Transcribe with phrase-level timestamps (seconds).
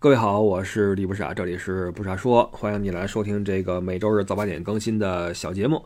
[0.00, 5.84] 各位好，我是李不傻，这里是不傻说，欢迎你来收听这个每周日早八点更新的小节目。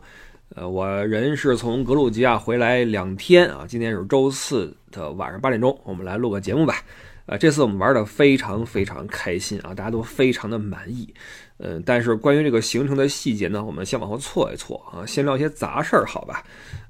[0.53, 6.75] 呃，我人是从格鲁吉亚回来两天啊，今天是周四的晚上八点钟，我们来录个节目吧。
[7.25, 11.13] 呃，这次我们玩的非常非常开心啊，大家都非常的满意。
[11.57, 16.43] 嗯，但是关于这个行程的细节呢，我们先往后错一错啊，先聊些杂事儿，好吧？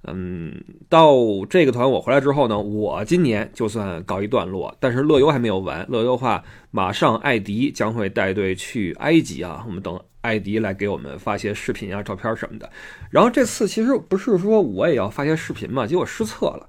[0.06, 0.52] 嗯，
[0.90, 1.14] 到
[1.48, 5.86] 这个团我回来之后呢，我今年就算告一段落，但是乐游还没有完。
[5.88, 12.68] 乐游的话，马上艾迪将会带队去埃及啊，我们等艾迪来给我们发些视频啊、照片什么的。
[13.12, 16.68] 然后这次其实不是说我也要发些视频嘛，结果失策了。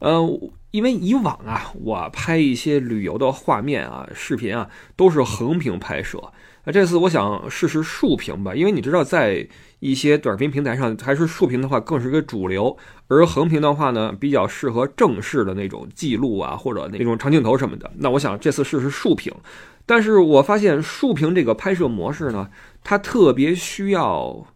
[0.00, 6.22] 嗯，因为以往啊，我拍一些旅游的画面啊、视频啊，都是横屏拍摄。
[6.64, 9.48] 那这次我想试试竖屏吧，因为你知道，在
[9.80, 12.76] 一些短视频平台上，还是竖屏的话更是个主流，
[13.08, 17.90] 而横屏的话呢，比较适合正式的那种记录啊，或者那种长镜头什么的。
[17.96, 19.32] 那我想这次试试竖屏，
[19.86, 22.50] 但是我发现竖屏这个拍摄模式呢，
[22.84, 24.46] 它特别需要。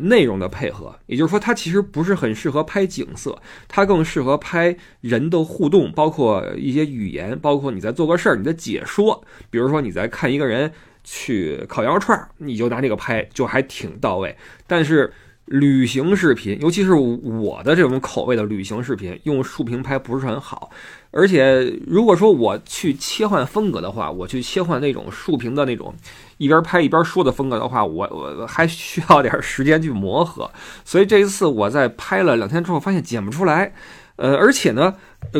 [0.00, 9.24] 内容的配合，也就是说，它其实不是很适合拍景色，它更适合拍人的互动，包括一些语言，包括你在做个事儿，你的解说。
[9.50, 10.72] 比如说你在看一个人
[11.04, 14.36] 去烤羊肉串儿，你就拿这个拍，就还挺到位。
[14.66, 15.12] 但是
[15.46, 20.70] 旅行视频，尤其是我的这种口味的旅行视频，用竖屏拍不是很好。
[21.12, 25.94] 而且如果说我去切换风格的话，我去切换那种竖屏的那种。
[26.38, 30.50] 一边拍一边说的风格的话，我我还需要点时间去磨合，
[30.84, 33.72] 所以这一次我在拍了两天之后，发现剪不出来。
[34.16, 34.94] 呃，而且呢，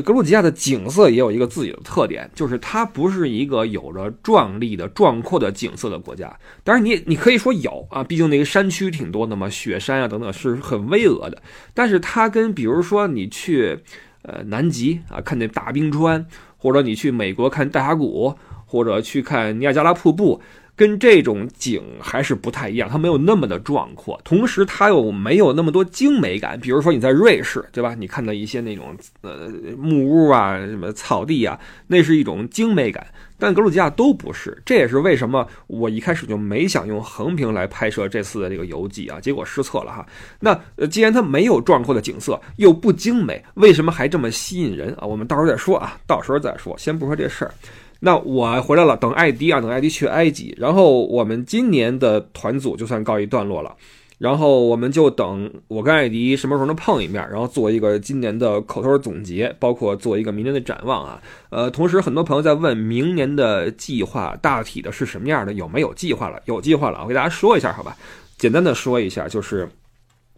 [0.05, 6.33] 格鲁吉亚的景色也有一个自己的特点，就是它不是一个有着壮丽的、壮阔的景色的国家。
[6.65, 11.43] 当然，你你可以说有啊，毕竟那个山区挺多的嘛，雪山啊等等是很巍峨的。
[11.75, 13.79] 但是它跟比如说你去
[14.23, 16.25] 呃南极啊看那大冰川，
[16.57, 18.35] 或者你去美国看大峡谷，
[18.67, 20.41] 或者去看尼亚加拉瀑布。
[20.75, 26.59] 跟这种景还是不太一样，它没有那么的壮阔，同时它又没有那么多精美感。
[26.59, 27.95] 比如说你在瑞士，对吧？
[27.95, 33.07] 你看到一些那种呃木屋啊、什么草地啊，那是一种精美感。
[33.43, 40.07] 但格鲁吉亚都不是，这也是为什么我一开始就没想用横屏来拍摄这次的这个游记啊，结果失策了哈。
[40.39, 45.05] 那既然它没有壮阔的景色，又不精美，为什么还这么吸引人啊？
[45.05, 47.53] 我们到时候再说啊，到时候再说，先不说这事儿。
[47.99, 53.75] 那我回来了，等艾迪啊，等艾迪去埃及，然后我们今年的团组就算告一段落了，
[54.23, 61.21] 然后我们就等我跟艾迪什么时候能碰一面，然后做一个今年的口头总结，包括做一个明年的展望啊。
[61.51, 66.41] 呃，同时很多朋友在问明年的计划大体的是什么样的，有没有计划了？
[66.45, 67.97] 有计划了，我给大家说一下，好吧？
[68.39, 69.69] 简单的说一下，就是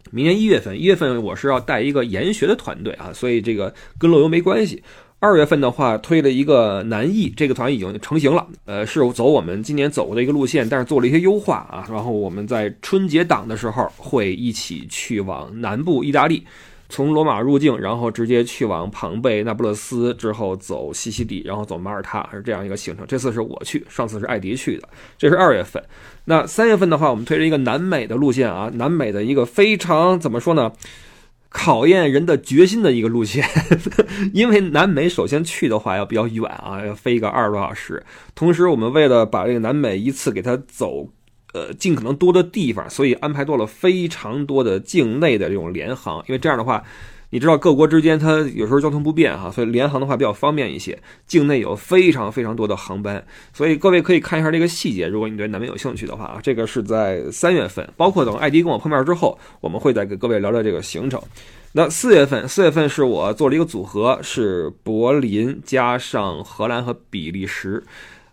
[0.09, 4.81] 明年一月份，一月份我是要带一个研学的团队啊，所以这个跟乐游没关系。
[5.19, 8.45] 二月份的话，推了一个南艺，这个团已经成型了。
[8.65, 11.87] 呃，是走我们今年走过的一个路线，但是做了一些优化啊。
[11.89, 16.45] 然后我们在春节档的时候会一起去往南部意大利，
[16.89, 23.03] 从罗马入境，然后直接去往庞贝、那不勒斯，之后走西西里，然后走马耳他，是这样一个行程。
[23.07, 24.87] 这次是我去，上次是艾迪去的。
[25.17, 25.83] 这是二月份。
[26.25, 30.71] 那三月份的话，我们推了一个南美的路线啊，南美的一个非常怎么说呢？
[31.57, 33.47] 考验人的决心的一个路线，
[34.33, 38.03] 因为南美首先去的话要比较远啊，要飞一个二十多小时。
[38.35, 41.07] 同时，我们为了把这个南美一次给它走，
[41.53, 46.83] 呃，尽可能多的地方，所以安排多了非常多的境内的这种联航，因为这样的话。
[47.35, 50.97] 你知道各国之间它有时候交通不便哈，所以联航的话比较方便一些。
[51.27, 55.05] 境内有非常非常多的航班，所以各位可以看一下这个细节。
[55.05, 61.21] 如果你对南美有兴趣的话啊，这个是在三月份，包括等艾迪跟我碰面之后，我们会再给各位聊聊这个行程。
[61.73, 67.83] 那四月份，四月份是我做了一个组合，是柏林加上荷兰和比利时。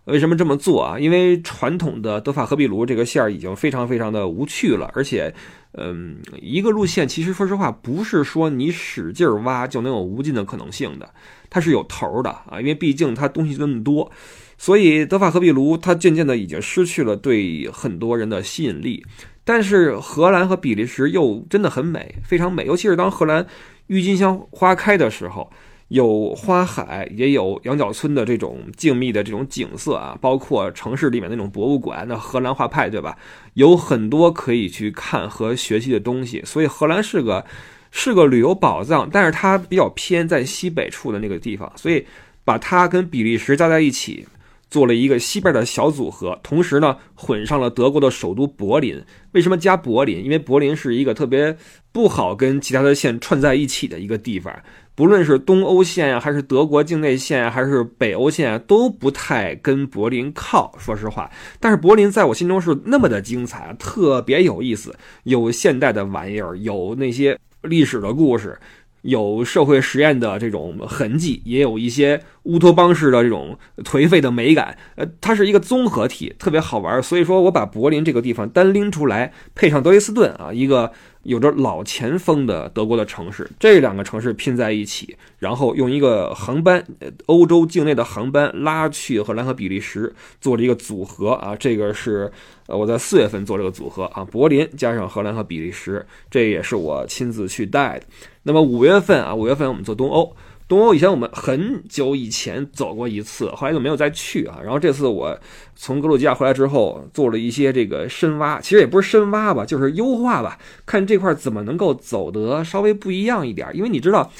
[0.05, 0.97] 为什么这么做啊？
[0.97, 5.33] 因为传统的德法和比卢这个线儿已经非常非常的无趣了，而且，
[5.75, 11.09] 嗯，一个路线其实说实话不是说你使劲挖就能有无尽的可能性的，
[11.49, 14.11] 它是有头的啊，因为毕竟它东西那么多，
[14.57, 19.03] 所以德法和壁炉它渐渐的已经失去了对很多人的吸引力。
[19.43, 23.45] 但是荷兰和比利时又真的很美，非常美，尤其是当荷兰
[23.87, 25.51] 郁金香花开的时候。
[25.93, 33.15] 有花海，也有羊角村的这种静谧的这种景色啊，包括城市里面那种博物馆，那荷兰画派对吧？
[33.53, 37.45] 有很多可以去看和学习的东西，所以荷兰是个
[37.91, 42.03] 是个旅游宝藏，但是它比较偏在西北处的那个地方，所以
[42.43, 44.25] 把它跟比利时加在一起。
[44.69, 48.99] 做了一个西边的小组合，同时呢混上了德国的首都柏林。
[49.33, 50.23] 为什么加柏林？
[50.23, 51.55] 因为柏林是一个特别
[51.91, 54.51] 不好跟其他的县串在一起的一个地方。
[54.95, 60.73] 不论是东欧线呀，还是德国境内线，还是北欧线，都不太跟柏林靠。
[60.77, 61.29] 说实话，
[61.59, 68.57] 但是柏林在我心中是那么的精彩，特别有意思，有现代的玩意儿，有那些历史的故事。
[69.01, 74.77] 有社会实验的这种痕迹，也有一些乌托邦式的这种颓废的美感。
[74.95, 77.03] 呃，它是一个综合体，特别好玩。
[77.03, 80.89] 所以说我把柏林这个地方单拎出来，配上德累斯顿啊，一个
[81.23, 86.83] 有着老前锋的德国的城市，这两个城市拼在一起，然后用一个航班，
[87.25, 91.55] 欧洲境内的航班拉去荷兰和比利时，做了一个组合啊。
[91.55, 92.31] 这个是
[92.67, 98.05] 呃我在四月份做这个组合啊，柏林加上荷兰和比利时，这也是我亲自去带的。
[98.43, 100.35] 那么五月份啊，五月份我们做东欧，
[100.73, 104.57] 东欧以前我们很久以前走过一次，后来就没有再去啊。
[104.63, 105.37] 然后这次我
[105.75, 113.69] 从格鲁吉亚回来之后，做了一些这个深挖，其实也不是深挖吧，就是优化吧，看这块怎么能够走得稍微不一样一点。
[113.75, 114.31] 因为你知道，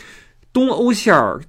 [0.52, 1.40] 东欧线儿。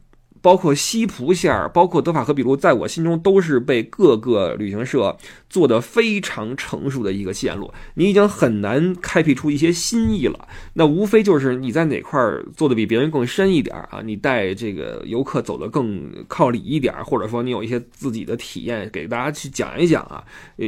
[0.44, 5.16] 包括西普线儿，包括德法和比卢，在我心中都是被各个旅行社
[5.48, 7.72] 做的非常成熟的一个线路。
[7.94, 10.46] 你已经很难开辟出一些新意了。
[10.74, 14.02] 那无非就是你在哪块儿做的比别人更深一点啊？
[14.04, 20.22] 你带这个游客走得更靠里一点，或者说你有一些自己的体验给大家去讲一讲啊。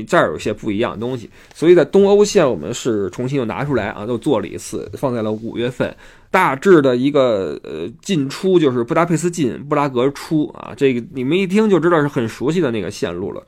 [0.08, 5.94] 这儿有些不一样的东西，所以在东欧线我们是重新又拿出来啊，又做了一次，放在了五月份。
[6.36, 13.42] 大致的一个呃进出就是布达佩斯进，布拉格出啊，这个你们一听就知道是很熟悉的那个线路了。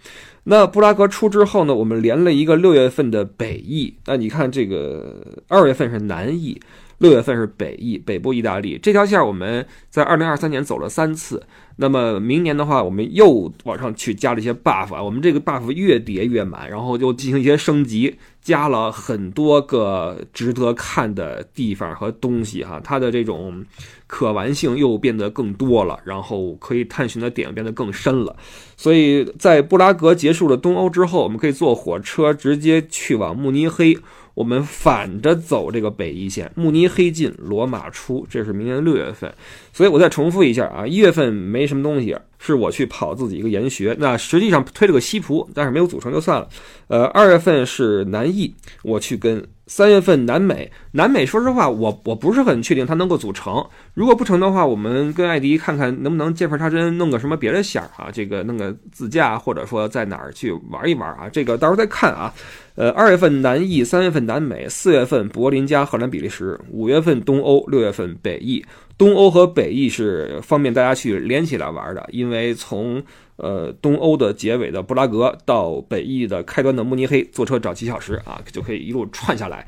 [0.45, 3.95] 那布拉格出之后呢，我们连了一个六月份的北翼。
[4.07, 6.59] 那你看这个二月份是南翼，
[6.99, 11.43] 六月份是北翼，北部意大利这条线我们在二零二三年走了三次。
[11.81, 18.17] 那么明年的话，我们又往上去加了一些 buff 啊，我们这个 buff 越叠越满，然后就进行一些升级。
[18.41, 23.63] 加了很多个值得看的地方和东西哈，它的这种
[24.07, 28.35] 可玩性又变得更多了，然后可以探寻的点变得更深了。
[28.75, 33.97] 所以在布拉格结束了东欧之后，我们可以坐火车直接去往慕尼黑。
[34.39, 39.35] 我们反着走这个北一线，慕尼黑进，罗马出，这是明年六月份。
[39.73, 43.97] 所以我再重复一下啊，一月份没什么东西，是我去跑自己一个研学。
[43.99, 46.49] 那实际上推了个西葡，但是没有组成就算了。
[46.87, 48.55] 呃，二月份是南艺，
[48.85, 49.45] 我去跟。
[49.71, 53.63] 三月份南美，南美说实话，我我不是很确定它能够组成。
[53.99, 58.09] 如果不成的话，我们跟艾迪看看能不能见缝插针，弄个什么别的线儿啊？
[58.13, 61.29] 这个弄个自驾，或者说在哪儿去玩一玩啊？
[61.29, 62.33] 这个到时候再看啊。
[62.77, 68.65] 呃，二月份南艺，三月份南美，四月份柏林加荷兰比利时，五月份东欧，六月份北艺。
[68.97, 73.03] 东欧和北艺是方便大家去连起来玩的，因为从
[73.35, 79.67] 呃，东欧的结尾的布拉格到北翼的开端的慕尼黑，坐车找几小时啊，就可以一路串下来。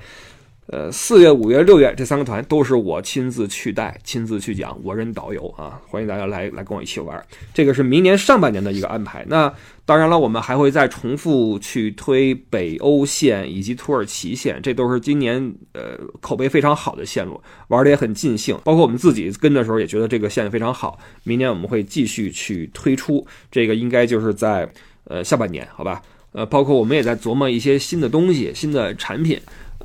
[0.73, 7.21] 呃，四月、五月、六月这三个团都是我亲自去带、亲自去讲，我任导游啊，欢迎大家来来跟我一起玩。
[7.53, 9.25] 这个是明年上半年的一个安排。
[9.27, 9.53] 那
[9.85, 18.57] 当然了，我们还会再重复去推北欧线以及土耳其线，这都是今年呃口碑非常好的线路，玩的也很尽兴。
[18.63, 20.97] 包括我们自己跟的时候也觉得这个线非常好。
[21.25, 24.71] 明年我们会继续去推出，这个应该就是在
[25.03, 26.01] 呃下半年，好吧？
[26.31, 29.37] 呃，包括我们也在琢磨一些新的东西、新的产品。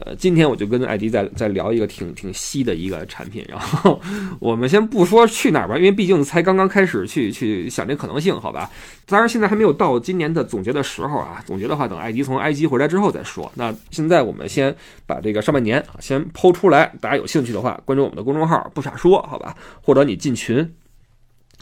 [0.01, 3.99] 呃，今天我就跟艾迪在在聊一个挺挺稀的一个产品，然后
[4.41, 8.69] 我们先不说去哪儿吧，因为毕竟才刚刚开始去去想这可能性，好吧？
[9.05, 13.49] 当然现在还没有到今年的总结的时候啊，总结的话等艾迪从埃及回来之后再说。
[13.55, 14.75] 那现在我们先
[15.05, 19.55] 把这个上半年先抛出来，大家有兴趣的话关注我们的公众号“不傻说”，好吧？
[19.81, 20.75] 或者你进群。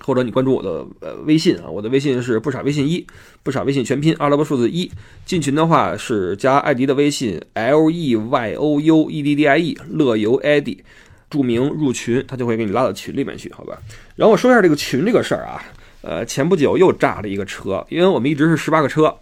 [0.02, 3.06] 或者你关注我的呃微信啊，我的微信是不傻微信一，
[3.44, 4.92] 不傻微信全拼阿拉伯数字一。
[5.26, 10.84] 进群的话是加艾迪的微信 L E Y O U E D D I E 乐游艾迪，
[11.30, 13.78] 注明入群，他就会给你拉到群里面去，好吧？
[14.16, 15.64] 然后我说一下这个群这个事儿啊，
[16.02, 19.16] 呃，前不久又炸了一个车，因为我们一直是十八个车，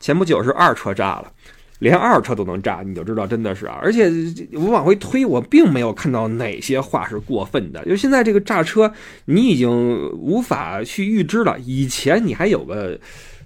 [0.00, 1.32] 前不久是二车炸了。
[1.78, 3.78] 连二车都能炸，你就知道真的是啊！
[3.82, 4.10] 而且
[4.52, 7.84] 我往回推，我并没有看到哪些话是过分的。
[7.84, 8.90] 就现在这个炸车，
[9.26, 9.70] 你已经
[10.12, 11.58] 无法去预知了。
[11.60, 12.98] 以前你还有个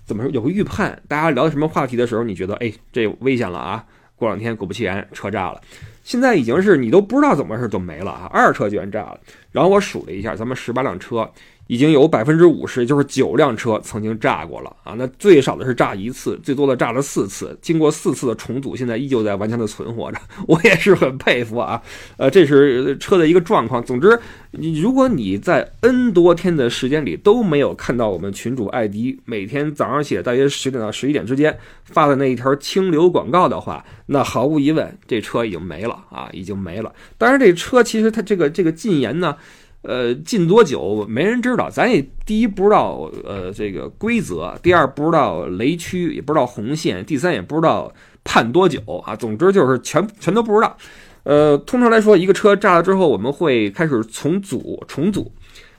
[0.05, 3.85] 怎么说，有个预判，大家聊什么话题的时候，你觉得哎，这危险了啊！
[4.15, 5.61] 过两天果不其然，车炸了。
[6.05, 8.31] 现在已经是你都不知道怎么回事就没了啊！
[8.33, 9.19] 二车居然炸了。
[9.51, 11.29] 然后我数了一下，咱们十八辆车。
[11.71, 14.93] 已经有百分之五十，就是九辆车曾经炸过了啊！
[14.99, 17.57] 那最少的是炸一次，最多的炸了四次。
[17.63, 21.81] 经过四次的重组，现在依旧在顽强的存活着， 我也是很佩服啊！
[22.17, 23.81] 呃，这是车的一个状况。
[23.85, 24.19] 总之，
[24.51, 36.93] 你如果你在 N 多天的时间里都没有看到我们群主艾迪每天早上写大约十点到十一点之间发的那一条清流广告的话，那毫无疑问，这车已经没了啊，已经没了。
[37.17, 39.37] 当然，这车其实它这个这个禁言呢。
[39.83, 47.91] 呃，进多久没人知道，咱也第一不知道呃这个规则，第二不知道雷区，也不知道红线，第三也不知道
[48.23, 49.17] 判多久啊。
[49.17, 50.77] 总之就是全全都不知道。
[51.23, 55.33] 呃，通常来说，一个车炸了之后，我们会开始重组重组，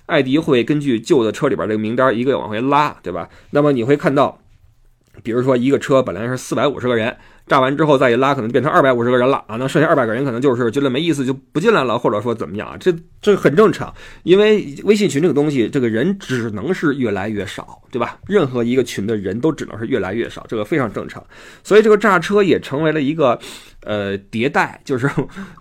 [0.08, 3.30] 艾迪会根据旧的车里边这个名单一个往回拉，对吧？
[3.52, 4.40] 那么你会看到，
[5.22, 7.16] 比如说一个车本来是四百五十个人。
[7.48, 9.58] 炸完之后再一拉，可能变成二百五十个人了啊！
[9.58, 12.78] 那剩下二百个人可能就是觉得没意思就不进来了，或者说怎么样啊？
[12.80, 13.94] 这这很正常，
[14.24, 18.18] 因为微信群这个东西，这个人只能是越来越少，对吧？
[18.28, 21.22] 任何一个群的人都只能是越来越少，这个非常正常。
[21.64, 23.38] 所以这个炸车也成为了一个
[23.84, 25.10] 呃迭代，就是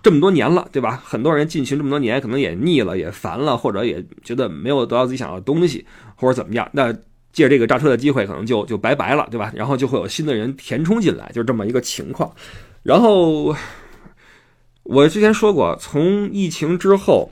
[0.01, 1.01] 这么多年了，对吧？
[1.03, 5.85] 很多人进群这么多年，可能也腻了，也烦了，或者也觉得没有得到自己想要的东西，
[6.15, 6.69] 或者怎么样？
[6.71, 6.95] 那。
[7.31, 9.51] 借这个炸车的机会，可能就就拜拜了，对吧？
[9.55, 12.31] 然后就会有新的人填充进来，就是这么一个情况。
[12.83, 13.55] 然后
[14.83, 17.31] 我之前说过，从疫情之后。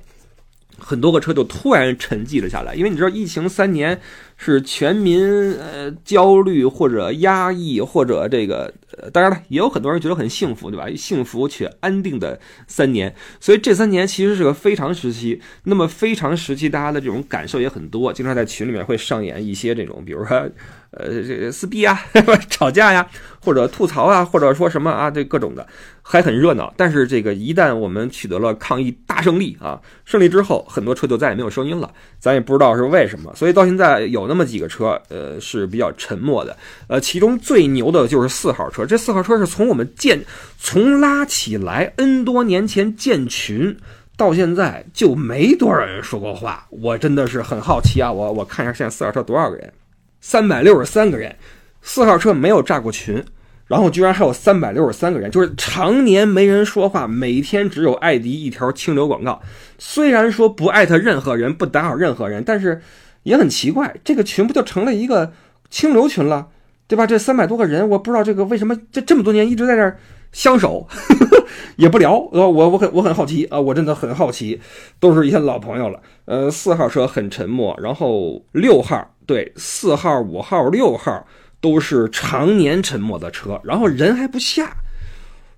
[0.80, 4.00] 很多个车就突然沉寂了下来，因为你知道，疫情三年
[4.38, 5.22] 是全民
[5.54, 8.74] 呃焦虑或者压抑或者这个，
[9.12, 10.88] 当然了，也有很多人觉得很幸福，对吧？
[10.96, 15.42] 幸福且安定的三年，所以这三年其实是个非常时期。
[15.64, 20.50] 那么非常时期，大家的这种感受也很多，经常在群里面会上演一些这种，比如说。
[20.92, 22.02] 呃，这撕逼啊，
[22.50, 23.08] 吵架呀，
[23.40, 25.66] 或者吐槽啊，或者说什么啊，这各种的，
[26.02, 26.74] 还很热闹。
[26.76, 33.32] 但是这个一旦我们取得了抗疫大胜利啊，胜利之后，很多车就再也没有声音了，咱也不知道是为什么。
[33.36, 36.58] 所以到现在有那么几个车，呃，是比较沉默的。
[36.88, 40.20] 呃，其中最牛的就是四号车，这四号车是从我们建，
[40.58, 43.78] 从拉起来 N 多年前建群
[44.18, 46.66] 到现在就没多少人说过话。
[46.72, 49.72] 我真的是很好奇啊，我我看一下现在四号车多少个人。
[50.22, 51.36] 三百六十三个人，
[51.82, 53.24] 四号车没有炸过群，
[53.68, 59.42] 然后居然还有三百六十三个人，就是常年没人说话，每天只有艾迪一条清流广告。
[59.78, 62.82] 虽然说不艾特任何人，不打扰任何人，但是
[63.24, 65.32] 也很奇怪，这个群不就成了一个
[65.70, 66.48] 清流群了，
[66.88, 67.08] 对吧？
[67.08, 69.98] 这三百多个人，我不知道这个为什么这这么多年一直在这儿
[70.32, 70.88] 相守，
[71.78, 72.18] 也不聊。
[72.34, 74.60] 呃，我我很我很好奇啊，我真的很好奇，
[75.00, 76.02] 都是一些老朋友了。
[76.26, 79.16] 呃，四号车很沉默，然后六号。
[79.30, 81.28] 对，四号、五号、六号
[81.62, 84.78] 都是常年沉默的车，然后人还不下。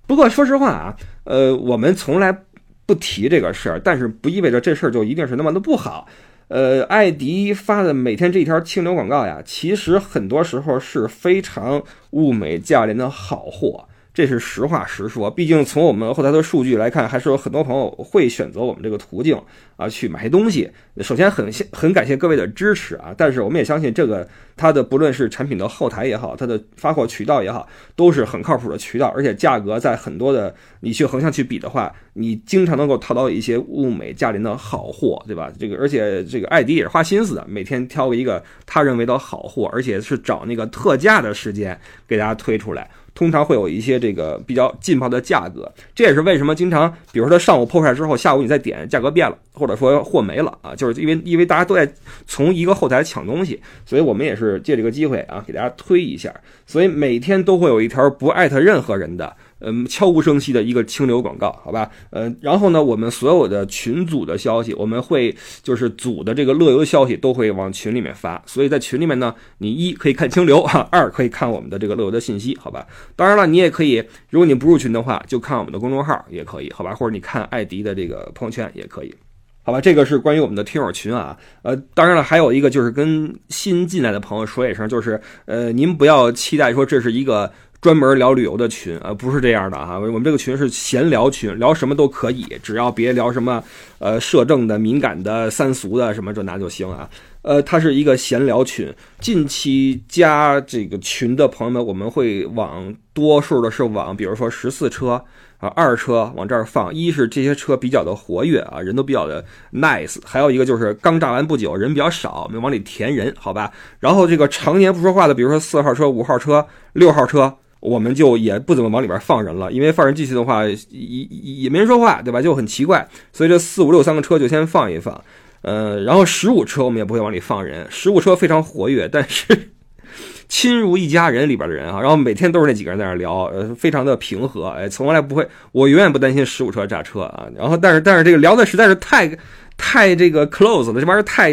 [0.06, 2.36] 不过说实话啊，呃，我们从来
[2.84, 6.06] 不提这个事儿，但是不意味着这事儿就一定是那么的不好。
[6.48, 13.88] 呃，艾迪发的每天这一条清流广告呀，其实很多时候是非常物美价廉的好货。
[14.14, 19.40] 这是实话实说，毕竟从我们后台的数据来看，还是有很多朋友会选择我们这个途径
[19.76, 20.70] 啊去买些东西。
[20.98, 27.66] 首先很很感谢各位的支持啊，但是我们也相信这个它的不论是产品的后台也好，它的发货渠道也好，
[27.96, 35.50] 都是很靠谱的渠道，而且价格在很多的你去横向去比的话，你经常能够淘到一些物美价廉的好货，对吧？
[35.58, 42.90] 这个而且这个艾迪也是花心思的，每天挑一个他认为的好货，而且是找那个特价的时间给大家推出来。
[43.14, 51.90] 通常会有一些这个比较劲爆的价格，这也是为什么经常，比如说他上午破出来之后，下午你再点，价格变了，或者说货没了啊，就是因为因为大家都在
[52.26, 56.34] 从一个后台抢东西，所以我们也是借这个机会啊，给大家推一下，
[56.66, 59.36] 所以每天都会有一条不艾特任何人的。
[59.64, 61.88] 嗯，悄无声息的一个清流广告，好吧？
[62.10, 72.86] 嗯，然后呢，我们所有的群组的消息，我们会就是组的这个乐游消息都会往群里面发，所以在群里面呢，你一可以看清流哈， 二可以看我们的这个乐游的信息，好吧？
[73.14, 76.94] 当然了，你也可以，如果你不入群的话，就看我们的公众号也可以，好吧？
[76.94, 79.14] 或者你看艾迪的这个朋友圈也可以，
[79.62, 79.80] 好吧？
[79.80, 87.52] 这个是关于我们的听友群啊，呃，当然了，还有一个就是跟新进来的朋友说一声，就是呃，您不要期待说这是一个。
[87.82, 93.60] 专门聊旅游的群啊，不是这样的哈，我们这个群是闲聊群，聊什么都可以，只要别聊什么
[93.98, 97.10] 呃摄政的、敏感的、三俗的什么这那就行啊。
[97.42, 105.20] 呃，它是一个闲聊群，近期加这个群的朋友们，我们会往多数的是往，比如说十四车
[105.58, 113.72] 啊、二车往这儿放，一是这些车比较的活跃啊，人都比较的 nice，还有一个就是刚炸完不久，人比较少，我们往里填人，好吧？
[113.98, 117.52] 然后这个常年不说话的，比如说四号车、五号车、六号车。
[117.82, 122.40] 我们就也不怎么往里边放人了，因为放人进去的话，也也没人说话，对吧？
[122.40, 123.08] 就很奇怪。
[123.32, 125.20] 所以这四五六三个车就先放一放，
[125.62, 127.84] 呃，然后十五车我们也不会往里放人。
[127.90, 129.70] 十五车非常活跃，但是
[130.48, 137.48] 亲如一家人里边的人啊，然后每天都是那几个人在那聊，呃，非常的平和，哎，从来不会，我永远不担心十五车炸车啊。
[137.56, 139.36] 然后，但是但是这个聊的实在是太。
[139.76, 141.50] 太这个 close 了，这玩意儿太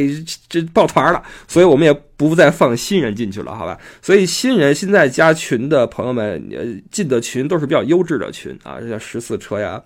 [0.47, 3.77] 这抱团了，所以我们也不再放新人进去了，好吧？
[4.01, 9.81] 所以新人现在加群的朋友们，呃，进的群都是比较优质的群啊，像十四车呀，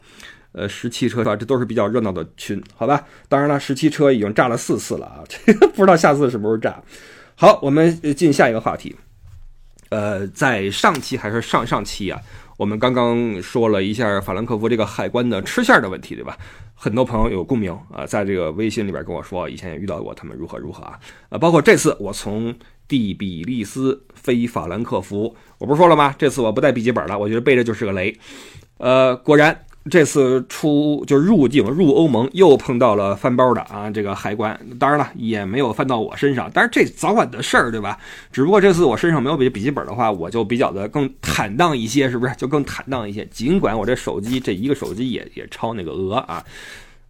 [0.52, 3.04] 呃，十七车吧，这都是比较热闹的群，好吧？
[3.30, 6.82] 当然了，十七车已经炸了四次了啊， 这个不知道下次什么时候炸。
[7.36, 8.96] 好，我们进下一个话题。
[9.90, 12.20] 呃，在上期还是上上期啊，
[12.58, 16.38] 我们刚刚说了一下法兰克福这个海关的吃馅的问题，对吧？
[16.76, 21.00] 很多朋友有共鸣啊，在这个微信里边跟我说，以前也遇到过他们如何如何啊。
[21.30, 22.54] 呃，包括这次我从
[22.88, 26.14] 第比利斯飞法兰克福，我不是说了吗？
[26.18, 28.18] 这次我不带笔记本了，我觉得背着就是个雷。
[28.78, 29.66] 呃，果然。
[29.92, 37.98] 这次出就入境入欧盟又碰到了翻包的啊，这个海关，当然了也没有翻到我身上，但是这早晚的事儿，对吧？
[38.32, 42.34] 只不过这次我身上没有笔笔记本的话，我就比较的更坦荡一些，是不是？
[42.36, 43.26] 就更坦荡一些。
[43.26, 46.42] 尽管我这手机这一个手机也也超那个额啊。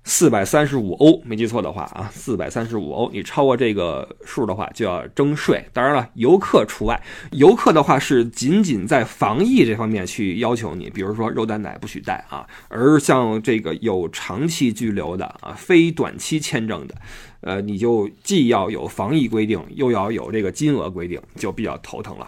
[0.05, 5.63] 四百三十五欧，没记错的话啊，四百三十五欧，你超过这个数的话就要征税。
[5.71, 7.01] 当然了，游客除外。
[7.31, 12.45] 游客的话是仅仅在防疫这方面去要求你，比如说肉蛋奶不许带啊。
[12.67, 16.95] 而像这个有长期居留的啊，非短期签证的，
[17.39, 22.27] 呃，你就既要有防疫规定，又要有这个金额规定，就比较头疼了。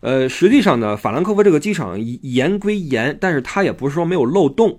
[0.00, 4.78] 呃，实际上呢，法兰克福这个机场严归严，但是它也不是说没有漏洞。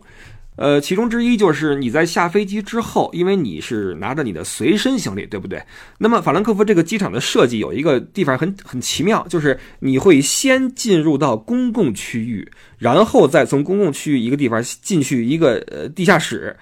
[0.55, 5.61] 呃，其中之一就是你在下飞机之后，因为你是拿着你的随身行李，对不对？
[5.97, 16.55] 那么法兰克福这个机场的设计有一个地方很很奇妙，就是你会先进入到公共区域，然后再从公共区域一个地方进去一个呃地下室。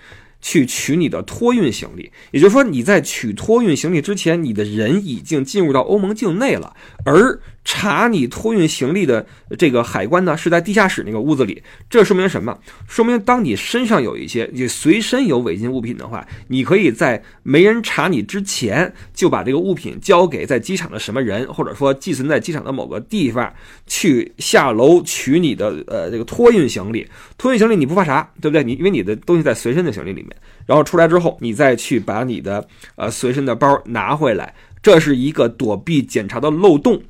[0.45, 6.75] 去取你的托运行李，也就是说你在取托运行李之前，你的人已经进入到欧盟境内了。
[7.05, 9.25] 而查你托运行李的
[9.57, 11.63] 这个海关呢，是在地下室那个屋子里。
[11.89, 12.57] 这说明什么？
[12.87, 23.53] 说明当你身上有一些你随身有违禁物品的话，你可以在没人查你之前就把这个物品交给在机场的什么人，或者说寄存在机场的某个地方
[23.87, 27.07] 去下楼取你的呃这个托运行李。
[27.37, 28.63] 托运行李你不怕查，对不对？
[28.63, 30.29] 你因为你的东西在随身的行李里面。
[30.65, 37.01] 然后出来之后，你再去把你的呃随身的包拿回来，这是一个躲避检查的漏洞。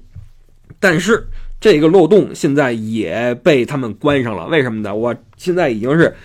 [0.80, 1.28] 但是
[1.60, 4.96] 这个漏洞现在也被他们关上了，为什么呢？
[4.96, 6.16] 我现在已经是。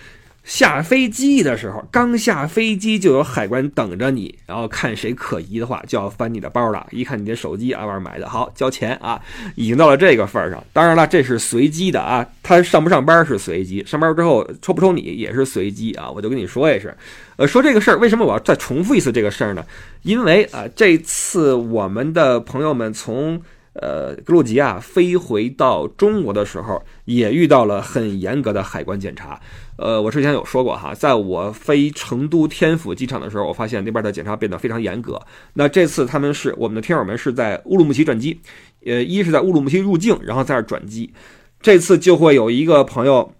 [0.45, 6.87] 下飞机的时候，刚下飞机就有海关等着你，然后看谁可疑的话，就要翻你的包了。
[6.89, 9.21] 一看你的手机啊，外面买的，好交钱啊，
[9.53, 10.63] 已经到了这个份儿上。
[10.73, 16.09] 当然了，这是随机的啊，他上不上班是随机，上班之后抽不抽你也是随机啊。
[16.09, 16.91] 我就跟你说一声，
[17.35, 19.63] 呃，说这个事儿，为什么我要再重复一次这个事儿呢？
[20.01, 23.39] 因为啊，这次我们的朋友们从。
[23.81, 29.39] 呃，格鲁吉亚飞回到中国的时候，也遇到了很严格的海关检查。
[29.77, 35.21] 呃，我之前有说过哈，在我飞成都天府机场的时候，我发现那边的检查变得非常严格。
[35.53, 38.39] 那这次他们是我们的听友们是在乌鲁木齐转机，
[38.85, 41.13] 呃，一是在乌鲁木齐入境，然后在这转机。
[41.61, 43.33] 这次就会有一个朋友，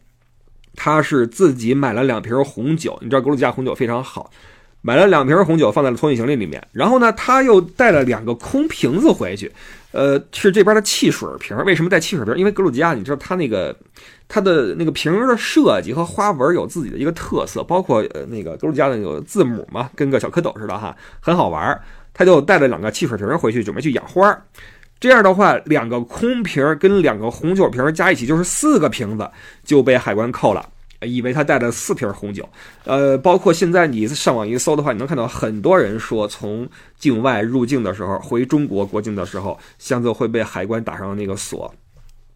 [0.75, 4.31] 他是自己买了两瓶红酒，你知道格鲁吉亚红酒非常好。
[4.81, 9.51] 买了两瓶红酒放在了托运行李里面，然后呢，他又带了两个空瓶子回去，
[9.91, 11.57] 呃，是这边的汽水瓶。
[11.65, 12.35] 为什么带汽水瓶？
[12.37, 13.75] 因为格鲁吉亚，你知道它那个
[14.27, 21.79] 它的那个瓶的设计和花纹有自己的一个特色，包括呃那个格鲁吉亚的那个字母嘛，跟个小蝌蚪似的哈，很好玩。
[22.13, 24.37] 他就带了两个汽水瓶回去，准备去养花。
[24.99, 29.29] 这样的话，两个空瓶跟两个红酒瓶加一起就是四个瓶子，
[29.63, 30.67] 就被海关扣了。
[31.01, 32.47] 以为他带了四瓶红酒，
[32.83, 41.73] 呃，包括现在你上网一搜的话，你能看到很多人说，从境外入境的时候，回中国国境的时候，箱子会被海关打上那个锁，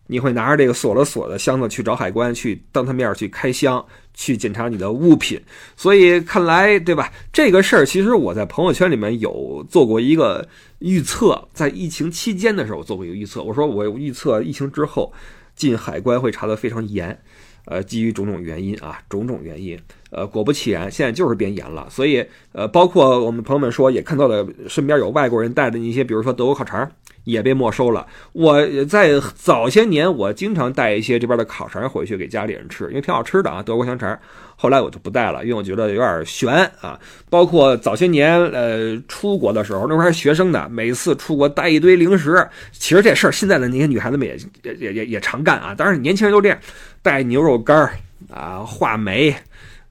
[0.07, 5.41] 你会拿着这个锁了锁的箱子去找海关，去当他面去开箱，去检查你的物品。
[5.75, 7.11] 所以看来，对吧？
[7.33, 10.47] 这个事儿其实我在朋友圈里面有做过一个
[10.79, 15.11] 预测，在疫情期间的时候做过一个预测，我说我预测疫情之后
[15.53, 17.21] 进海关会查得非常严。
[17.65, 19.79] 呃，基于种种原因啊，种种原因，
[20.11, 21.87] 呃，果不其然，现在就是变严了。
[21.89, 26.89] 所以，呃，包括我们朋友们说，也看到了身边有外国人带的那些，比如说德国烤肠。
[27.25, 28.05] 也被没收了。
[28.33, 34.19] 我在早些年，我经常带一些这边的烤肠回去给家里人吃，因为挺好吃的啊，德国香肠。
[34.63, 36.97] 后来我就不带了，因为我觉得有点悬啊。
[37.29, 42.47] 包括早些年，呃，出国的时候，那会儿还是学生呢，每次出国带一堆零食。
[42.71, 44.37] 其实这事儿现在的那些女孩子们也
[44.79, 45.75] 也也也常干啊。
[45.75, 46.57] 当然，年轻人都这样，
[47.01, 47.93] 带牛肉干儿
[48.33, 49.35] 啊、话梅、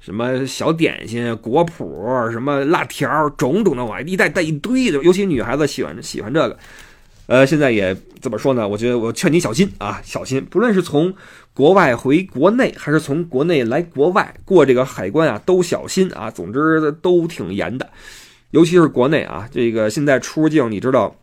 [0.00, 6.56] 什么小点心、果脯、什么辣条，种种的往一带带一堆的，尤其女孩子喜欢喜欢这个。
[7.26, 8.66] 呃，现在也怎么说呢？
[8.66, 10.44] 我觉得我劝你小心啊，小心！
[10.50, 11.14] 不论是从
[11.54, 16.30] 国外回国内，还是从国内来国外过这个海关啊，都小心啊。
[16.30, 17.90] 总之都挺严的，
[18.52, 21.14] 尤其是国内啊，这个现在出境，你知道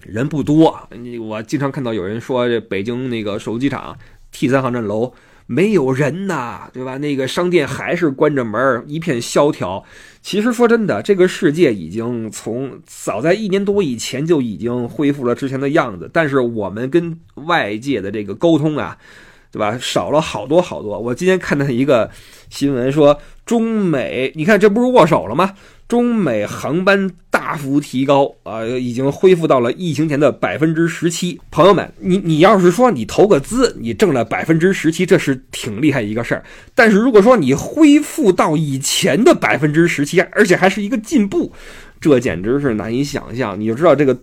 [0.00, 0.88] 人不多。
[0.90, 3.98] 你我经常看到有人说，这北京那个首都机场
[4.30, 5.12] T 三航站楼
[5.46, 6.96] 没有人呐，对吧？
[6.98, 9.84] 那个商店还是关着门，一片萧条。
[10.22, 18.96] 其实说真的，这个世界已经从早在一年多以前就已经恢复了之前的样子，但是我们跟外界的这个沟通啊。
[19.50, 19.78] 对吧？
[19.80, 20.98] 少了好多好多。
[20.98, 22.10] 我今天看到一个
[22.50, 25.54] 新闻说，中美，你看这不是握手了吗？
[25.88, 31.40] 中美航班大幅提高啊，已经恢复到了疫情前的百分之十七。
[31.50, 36.44] 朋友们，你你要是说你投个资，你挣了百分之十七，这是挺厉害一个事儿。
[36.74, 41.50] 但是如果说你恢复到以前的百分之十七，而且还是一个进步，
[41.98, 43.58] 这简直是难以想象。
[43.58, 44.14] 你就知道这个。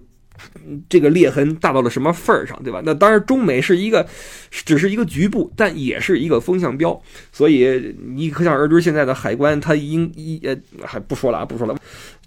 [0.89, 2.81] 这个裂痕大到了什么份儿上，对吧？
[2.83, 4.05] 那当然，中美是一个，
[4.51, 6.99] 只是一个局部，但也是一个风向标。
[7.31, 11.75] 所以你可想而知，现在的海关它应一呃，还不说了啊，不说了，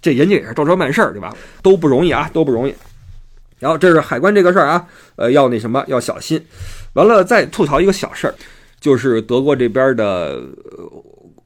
[0.01, 1.35] 这人家也是照章办事儿，对吧？
[1.61, 2.73] 都不容易啊，都不容易。
[3.59, 6.43] 然后这是海关这个事儿啊，呃，要那什么，要小心。
[6.93, 8.33] 完了，再吐槽一个小事儿，
[8.79, 10.41] 就是德国这边的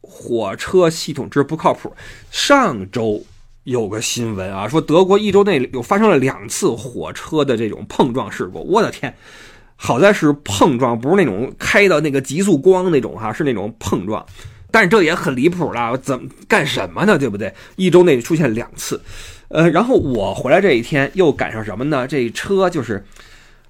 [0.01, 1.93] 火车系统之不靠谱。
[2.29, 3.25] 上周。
[3.63, 8.59] 有个新闻啊，说德国一周内有发生了两次火车的这种碰撞事故。
[8.59, 9.15] 我的天，
[9.75, 14.25] 好在是碰撞，不是那种开的那个极速光那种哈，是那种碰撞。
[14.69, 17.17] 但是这也很离谱了，怎么干什么呢？
[17.17, 17.53] 对不对？
[17.75, 19.01] 一周内出现两次，
[19.47, 22.07] 呃，然后我回来这一天又赶上什么呢？
[22.07, 23.05] 这车就是，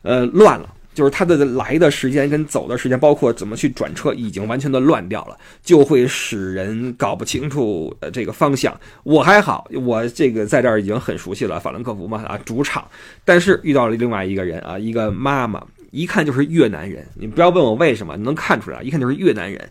[0.01, 0.69] 呃，乱了。
[0.93, 8.79] 就是它的来的时间跟走的时间，包括怎么去转车，已经完全的乱掉了，就会使人搞不清楚呃这个方向。
[9.03, 12.87] 我还好，我这个在这儿已经很熟悉了，法兰克福嘛啊主场。
[13.25, 17.05] 但是遇到了另外一个人啊，一个妈妈，一看就是越南人。
[17.15, 19.69] 你不要问我为什么，你能看出来，一看就是越南人。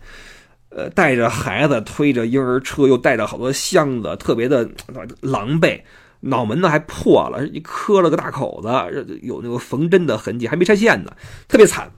[0.75, 4.67] 呃，带着孩子推着婴儿车，又带着好多箱子，特别的
[5.21, 5.79] 狼狈。
[6.23, 11.11] 脑门子还破了，一磕了个大口子，有那个缝针的痕迹，还没拆线呢，
[11.47, 11.91] 特别惨。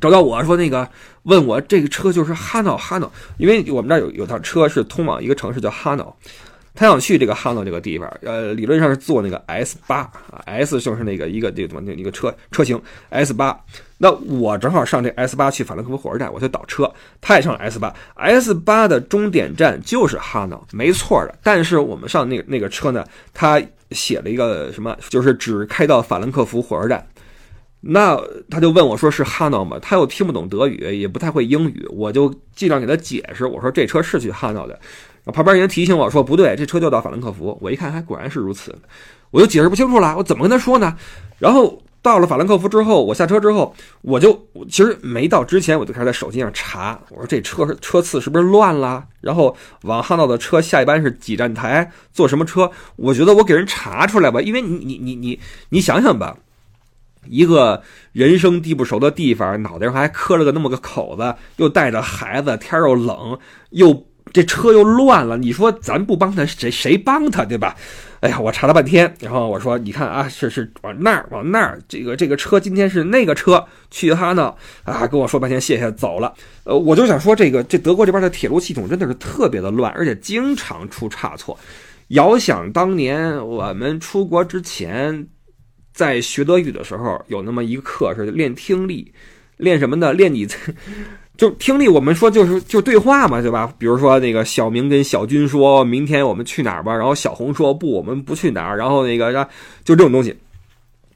[0.00, 0.90] 找到我说那个，
[1.22, 6.16] 问我这个车就是哈瑙哈瑙，因为我们这儿有有趟车是通往一个城市叫哈瑙。
[6.76, 13.58] 他想去这个哈诺这个地方，呃，理论上是坐那个 S 八啊，S 就是那个一个这个怎么那一个车车型 S 八。
[13.98, 16.88] 那我正好上这 S 八去法兰克福火车站，我就倒车。
[17.20, 21.34] 他也上了 S 八，S 八的终点站就是哈诺，没错的。
[21.42, 23.60] 但是我们上那个那个车呢，他
[23.92, 27.06] 写了一个什么，就是只开到法兰克福火车站。
[27.80, 29.78] 那他就问我说是哈诺吗？
[29.80, 34.78] 他又听不懂德语，也不太会英语，我就尽量给他解释，我说这车是去哈诺的。
[35.32, 38.72] 旁边人提醒我说：“不对，这车就到法兰克福。”我一看，还果然是如此，
[39.32, 40.16] 我就解释不清楚了。
[40.16, 40.96] 我怎么跟他说呢？
[41.40, 44.32] 然后到了法兰克福之后，我下车之后，我就
[44.70, 46.96] 其实没到之前，我就开始在手机上查。
[47.10, 49.04] 我说这车车次是不是乱了？
[49.20, 52.70] 然后往汉道的车下一班是几站台，坐什么车？
[52.94, 56.38] 我觉得我给人查出来吧，因为你你你你你想想吧，
[57.26, 63.36] 一个人生地不熟的地方，脑袋上还磕了个那么个口子，又带着孩子，天又冷
[63.70, 64.06] 又。
[64.36, 67.74] 这车又乱了，你说咱不帮他，谁谁帮他，对吧？
[68.20, 76.34] 哎呀，我查了半天，然后我说，你看啊，是是往那儿，往那儿，这个这个车今天是那个车去哈呢，啊，跟我说半天，谢谢，走了。
[76.64, 81.58] 呃，我就想说，这个这德国这边的铁路系统真的是特别的乱，而且经常出差错。
[82.08, 85.26] 遥想当年我们出国之前，
[85.94, 89.14] 在学德语的时候，有那么一课是练听力，
[89.56, 90.12] 练什么呢？
[90.12, 90.46] 练你。
[91.36, 93.72] 就听力，我们说就是就对话嘛，对吧？
[93.78, 98.76] 比如说那个小明跟小军说明天我们去哪儿吧，然后小红说不，我们不去哪儿。
[98.76, 99.32] 然后那个
[99.84, 100.34] 就这种东西。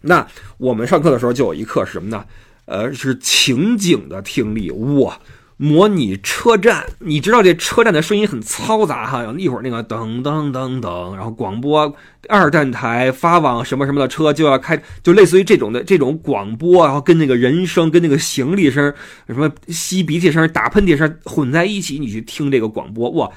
[0.03, 0.27] 那
[0.59, 2.25] 我们上课的时候就有一课是什么呢？
[2.67, 5.19] 呃，是情景的听力哇。
[5.63, 11.95] 模拟车站，你知道这车站的声音很嘈杂哈，一会儿那个噔噔噔噔，然后广播
[12.31, 18.91] 二站台发往什么什么的车就要开，就类似于这种的这种广播，然后跟那个人声、跟那个行李声、
[19.27, 23.31] 什么吸鼻涕声、打喷嚏声混在一起，你去听这个广播哇。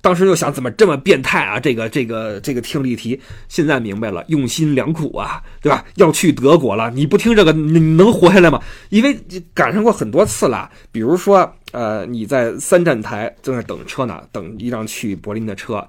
[0.00, 1.58] 当时就想怎么这么变态啊？
[1.58, 5.84] 这个这个这个听力题，现在明白了，用心良苦啊，对吧？
[5.96, 8.60] 要去德国了，你不听这个，你能活下来吗？
[8.90, 9.18] 因为
[9.52, 15.86] 赶上过很多次了，比如说，呃，你在三站台正在等车呢，等一辆去柏林的车，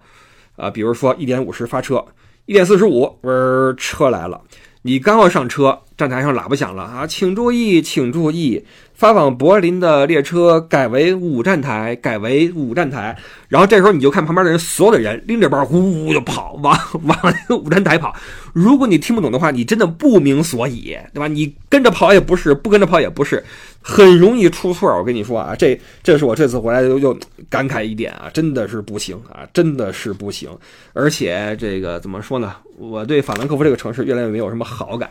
[0.56, 2.06] 啊，比如说一点五十发车，
[2.46, 4.42] 一点四十五，嗡，车来了，
[4.82, 8.66] 你刚要上车，站台上喇叭响了啊，请注意，请注意。
[8.94, 13.18] 发往柏林的列车改为五站台，改为五站台。
[13.50, 17.18] 然后这时候你就看旁边的人，所有的人拎着包呼呼就跑，往 往
[17.50, 18.16] 五站台跑。
[18.54, 21.28] 如果你听不懂的话，你真的不明所以，对吧？
[21.28, 23.44] 你跟着跑也不是，不跟着跑也不是，
[23.82, 24.90] 很容易出错。
[24.98, 27.18] 我跟你说啊，这这是我这次回来又又
[27.50, 30.50] 感慨一点啊，真的是不行啊，真的是不行。
[30.94, 32.54] 而且这个怎么说呢？
[32.78, 35.10] 我对法兰克福这个城市越来越没有什么好感。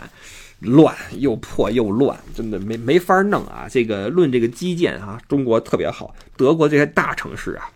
[0.61, 3.66] 乱又破又乱，真的没没法弄啊。
[3.71, 7.71] 这个论这个基建啊，中国特别好，德国这些大城市啊。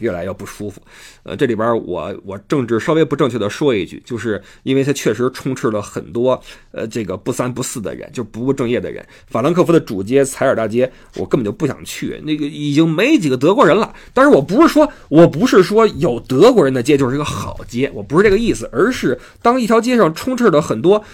[0.00, 0.80] 越来越不舒服，
[1.24, 6.42] 呃，这里边我我政治稍微不正确的说一句，就是因为它确实充斥了很多
[6.72, 9.06] 呃这个不三不四的人，就不务正业的人。
[9.26, 13.92] 法兰克福的主街采尔大街，我根本就不想去，那个已经没几个德国人了。
[14.14, 21.04] 但是我不是说我不是说有德国人的街就是一个好街，我不是这个意思，而是当一条街上充斥了很多。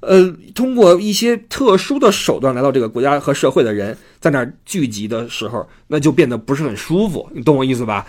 [0.00, 8.06] 呃，通过一些特殊的手段来到这个国家和社会的人，在那儿聚集的时候，那就变得不是很舒服，你懂我意思吧？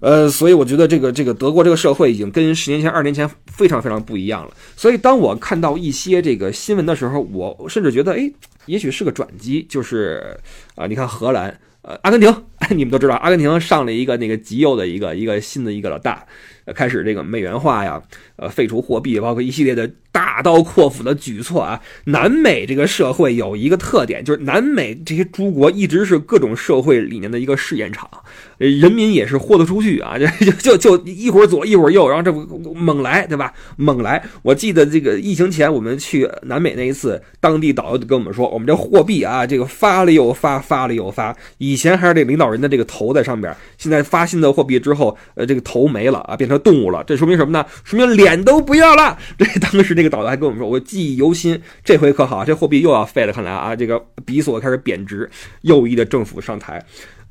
[0.00, 4.50] 呃，所以我觉得这个这个德国这个社会已经跟十年前、二年前非常非常不一样了。
[4.76, 8.30] 所以当我看到一些这个新闻的时候，我甚至觉得，哎，
[8.64, 10.38] 也许是个转机，就是
[10.74, 12.34] 啊，你看荷兰，呃，阿根廷，
[12.76, 16.26] 你们都知道，阿根廷上了一个那个极右的一个一个新的一个老大，
[16.74, 18.02] 开始这个美元化呀，
[18.36, 19.90] 呃，废除货币，包括一系列的。
[20.16, 21.78] 大刀阔斧的举措啊！
[22.04, 28.08] 南美这个社会有一个特点，就是南美这些诸国一直是各种社会理念的一个试验场，
[28.56, 30.16] 人民也是豁得出去啊！
[30.40, 32.32] 就就就一会儿左一会儿右，然后这
[32.72, 33.52] 猛来，对吧？
[33.76, 34.24] 猛来！
[34.40, 41.36] 我记得这个疫情前我们去南美那一次，当地导游跟我们说，我们这货币啊，这个发了又发，发了又发。
[41.58, 47.04] 以前还是这领导人的这个头在上边，现在发新的货币之后，呃，这个头没了啊，变成动物了。
[47.06, 47.66] 这说明什么呢？
[47.84, 49.18] 说明脸都不要了。
[49.36, 50.05] 这当时那个。
[50.08, 51.60] 导游还跟我们说，我记忆犹新。
[51.84, 53.32] 这回可好，这货币又要废了。
[53.32, 55.28] 看来啊，这个比索开始贬值，
[55.62, 56.84] 右翼的政府上台。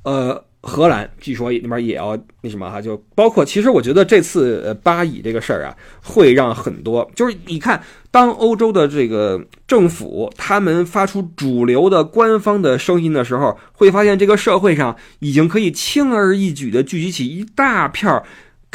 [0.04, 18.24] 呃，荷兰据说那边也要那什么哈，就包括其实我觉得这次巴以这个事儿啊，会让很多就是你看，当欧洲的这个政府他们发出主流的官方的声音的时候，会发现这个社会上已经可以轻而易举的聚集起一大片儿。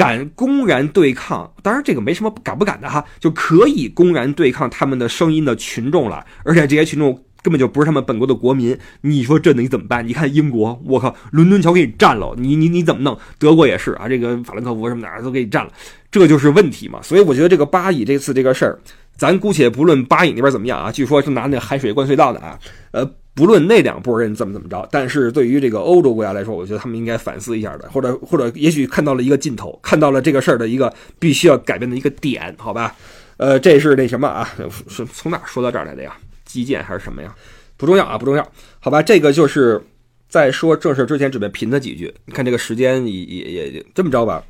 [0.01, 6.25] 敢公然对抗，当然这个没什么敢不敢的哈，就可以公然对抗他们的声音的群众了。
[6.43, 10.09] 而且这些群众根本就不是他们本国的国民，你说这你怎么办？
[10.09, 13.19] 你看英国，我靠，伦敦桥给你占了，你你你怎么弄？
[13.39, 15.71] 德国也是啊，这个法兰克福什么的都给你占了，
[16.11, 17.03] 这就是问题嘛。
[17.03, 18.81] 所以我觉得这个巴以这次这个事儿，
[19.19, 22.59] 咱姑且不论巴以那边怎么样啊，据说是拿那海水灌隧道的啊，
[22.93, 23.11] 呃。
[23.35, 32.95] 不论那两拨人怎么怎么着，但是对于这个欧洲国家来说，我觉得他们应该反思一下的，或者或者也许看到了一个尽头，看到了这个事儿的一个必须要改变的一个点，好吧？
[33.37, 34.53] 呃，这是那什么啊？
[34.88, 36.16] 是从哪说到这儿来的呀？
[36.45, 37.35] 基建还是什么呀？
[37.77, 38.47] 不重要啊，不重要，
[38.81, 39.03] 好吧？
[39.03, 39.81] 这个就是
[40.29, 42.12] 在说正事之前准备贫他几句。
[42.27, 44.45] 你看这个时间也也也这么着吧？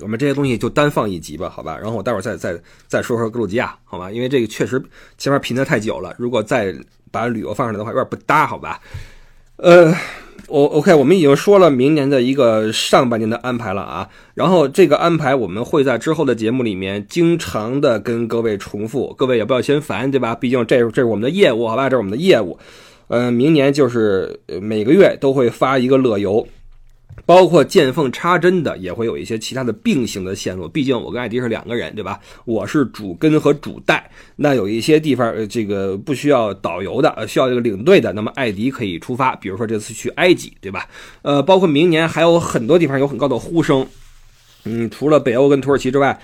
[0.00, 1.76] 我们这些东西就单放一集吧，好吧？
[1.76, 4.10] 然后我待会儿再再再说说格鲁吉亚，好吧？
[4.10, 4.82] 因为这个确实
[5.18, 6.74] 前面贫的太久了，如果再
[7.10, 8.80] 把旅游放上来的话，有点不搭，好吧？
[9.56, 9.94] 呃，
[10.48, 14.08] 我 OK，我们已经说了明年的一个上半年的安排了啊。
[14.34, 20.34] 然后这个安排我们会在之后的节目里面经常的跟各位重复，各位也不要嫌烦，对吧？
[20.34, 21.88] 毕竟这这是我们的业务，好吧？
[21.88, 22.58] 这是我们的业务。
[23.08, 26.46] 嗯，明年就是每个月都会发一个乐游。
[27.24, 30.68] 包括见缝插针的，也会有一些其他的并行的线路。
[30.68, 32.20] 毕竟我跟艾迪是两个人，对吧？
[32.44, 39.34] 我是主跟和主带，那有一些地方，呃，这个不需要导游的，呃，需要这个领队的，那么艾迪可以出发。
[39.36, 40.86] 比如说这次去埃及，对吧？
[41.22, 43.84] 呃，包括明年还有很多地方有很高的呼声。
[44.64, 46.16] 嗯，除了北欧跟土耳其之外，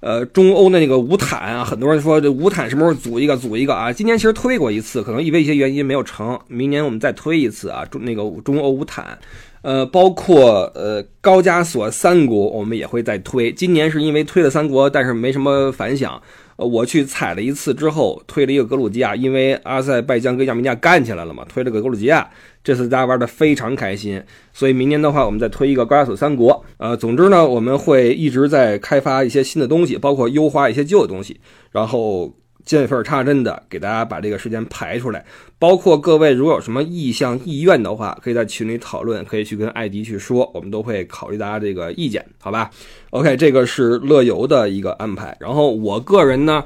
[0.00, 3.92] 呃，中欧的那个乌坦啊，很多人说这乌坦什么时候组一个，组一个啊？
[3.92, 6.38] 今年其实推过一次，可能因为一些原因没有成。
[6.48, 9.18] 明年我们再推一次啊，中那个中欧乌坦。
[9.62, 13.52] 呃，包括呃高加索三国，我们也会再推。
[13.52, 16.20] 今年是因为推了三国，但是没什么反响。
[16.56, 22.28] 呃，我去踩了一次之后，推了一个格鲁吉亚，因为阿塞拜疆跟亚美尼亚干起来了嘛，推了个格鲁吉亚。
[22.62, 24.22] 这次大家玩的非常开心，
[24.52, 26.64] 所以明年的话，我们再推一个高加索三国。
[26.76, 32.34] 呃，总之呢，我们会一直在开发一些新的东西，包括优化一些旧的东西，然后。
[32.64, 35.24] 见缝插针的给大家把这个时间排出来，
[35.58, 42.70] 包括各位如果有什么意向意愿的话，可以在群里讨论，可以去跟艾迪去说，我们都会考虑大家这个意见，好吧
[43.10, 45.36] ？OK，这个是乐游的一个安排。
[45.40, 46.64] 然后我个人呢，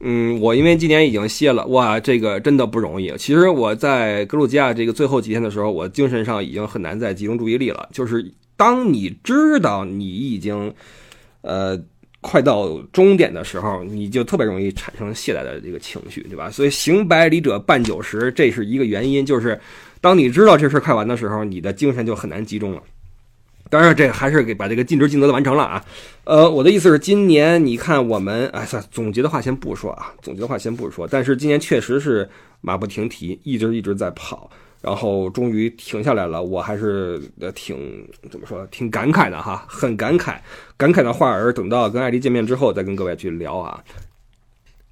[0.00, 3.12] 嗯，我因为今年已经歇了，哇，这个真的不容易。
[3.16, 7.88] 其实我在格鲁吉亚这个最后几天的时候，我精神上已经很难再集中注意力了。
[7.92, 10.74] 就是当你知道你已经，
[11.42, 11.80] 呃。
[12.20, 16.50] 快到终点的时候，你就特别容易产生懈怠的这个情绪，对吧？
[16.50, 19.24] 所以行百里者半九十，这是一个原因。
[19.24, 19.58] 就是
[20.00, 22.82] 当你知道这事快完的时候，你的精神就很难集中了。
[23.70, 25.84] 当然，这还是给把这个尽职尽责的完成了啊。
[26.24, 31.06] 呃，我的意思是，今年你看我们，哎，算总结的话先不说啊，总结的话先不说。
[31.06, 32.28] 但是今年确实是
[32.60, 34.50] 马不停蹄，一直一直在跑。
[34.80, 40.36] 然后终于停下来了，我还是呃挺怎么说，挺感慨的哈，很感慨，
[40.76, 43.82] 感慨的话儿等到跟艾迪见面之后再跟各位去聊啊。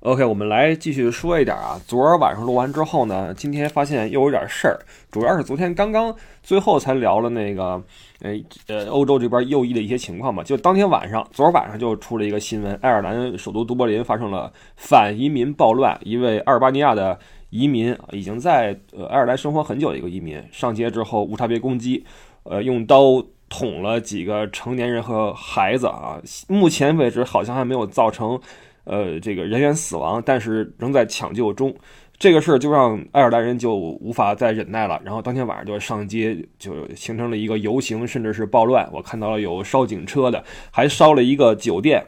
[0.01, 1.81] OK，我们来继续说一点啊。
[1.85, 4.79] 昨儿晚上录完之后呢，今天发现又有点事儿，
[5.11, 7.83] 主要是昨天刚刚最后才聊了那个，
[8.21, 8.33] 呃
[8.69, 10.45] 呃，欧洲这边右翼的一些情况嘛。
[10.45, 17.19] 就当天晚上，昨儿晚上就出了一个新闻，爱尔兰首都都柏林发生了反移民暴乱，一位阿尔巴尼亚的
[17.51, 22.05] 移民已经在呃爱尔兰生活很久的一个移民上街之后无差别攻击，
[22.43, 26.21] 呃，用刀捅了几个成年人和孩子啊。
[26.49, 28.41] 目前为止好像还没有造成。
[28.89, 31.75] 呃，这个人员死亡，但是仍在抢救中。
[32.19, 38.89] 这个事儿就让爱尔兰人就无法再忍耐了，然后当天晚上就上街，就形成了一个游行，甚至是暴乱。
[38.93, 42.07] 我看到了有烧警车的，还烧了一个酒店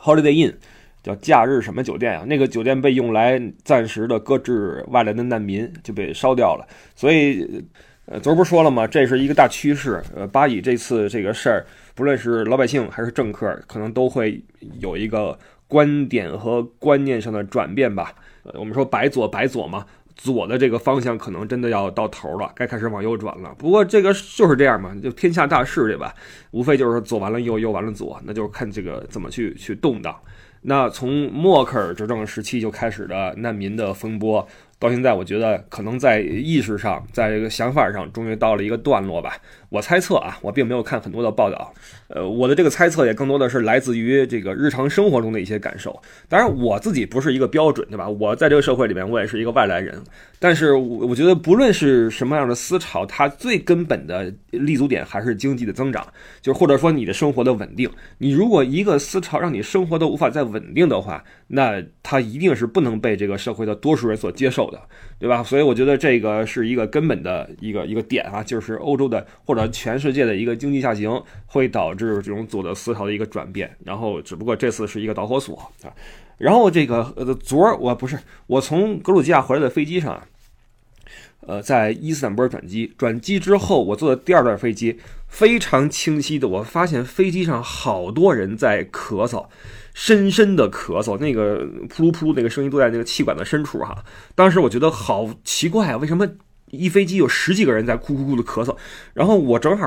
[0.00, 0.54] ，Holiday Inn，
[1.02, 2.24] 叫假日什么酒店啊？
[2.26, 6.66] 那个酒店被用来暂时的搁置外来的难民，就被烧掉了。
[6.94, 7.64] 所以，
[8.06, 8.86] 呃，昨儿不是说了吗？
[8.86, 10.02] 这是一个大趋势。
[10.14, 14.42] 呃，巴以这次这个事儿，不论是老百姓还是政客，可能都会
[14.80, 15.38] 有一个。
[15.70, 19.86] 观点和观念上的转变吧，呃，我们说白左白左嘛，
[20.16, 23.54] 左的这个方向可能真的要到头了，该开始往右转了。
[23.56, 26.12] 不过这个就是这样嘛，就天下大势对吧？
[26.50, 30.12] 无非就是左完了右，右完了左，那就是看这个怎么去去动荡。
[30.62, 34.46] 那从默克尔执政时期就开始的难民的风波。
[34.78, 39.36] 到现在，我觉得可能在意识上，在这个想法上，终于到了一个段落吧。
[39.70, 41.72] 我猜测啊，我并没有看很多的报道，
[42.08, 45.98] 呃，我的这个猜测也更多的是来自于这个日常生活中的一些感受。
[46.28, 48.08] 当然，我自己不是一个标准，对吧？
[48.08, 50.02] 我在这个社会里面，我也是一个外来人。
[50.40, 56.04] 但是，我我觉得不论是什么样的思潮，它最根本的立足点还是经济的增长，
[56.40, 57.88] 就是或者说你的生活的稳定。
[58.18, 64.70] 你如果一个思潮让你生活都无法再稳定的话，那它一定是不能被这个社会的多数人所接受。
[64.70, 64.80] 的，
[65.18, 65.44] 对吧？
[65.44, 73.76] 所以我觉得这个是一个根本的一个一个点啊，就是欧洲的或者全世界的一个经济下行会导致这种左的思潮的一个转变。
[73.84, 75.92] 然后只不过这次是一个导火索啊。
[76.38, 80.22] 然后这个呃，昨儿我不是我从格鲁吉亚回来的飞机上，
[81.46, 89.46] 呃，在伊斯坦布尔转机，转机之后我坐的第二段飞机，非常清晰的我发现飞机上好多人在咳嗽。
[89.92, 94.04] 深深的咳嗽，那个噗噜噗噜那个声音都在那个气管的深处哈。
[94.36, 96.26] 当时我觉得好奇怪啊，为什么
[96.70, 98.76] 一飞机有十几个人在哭哭哭的咳嗽？
[99.14, 99.86] 然后我正好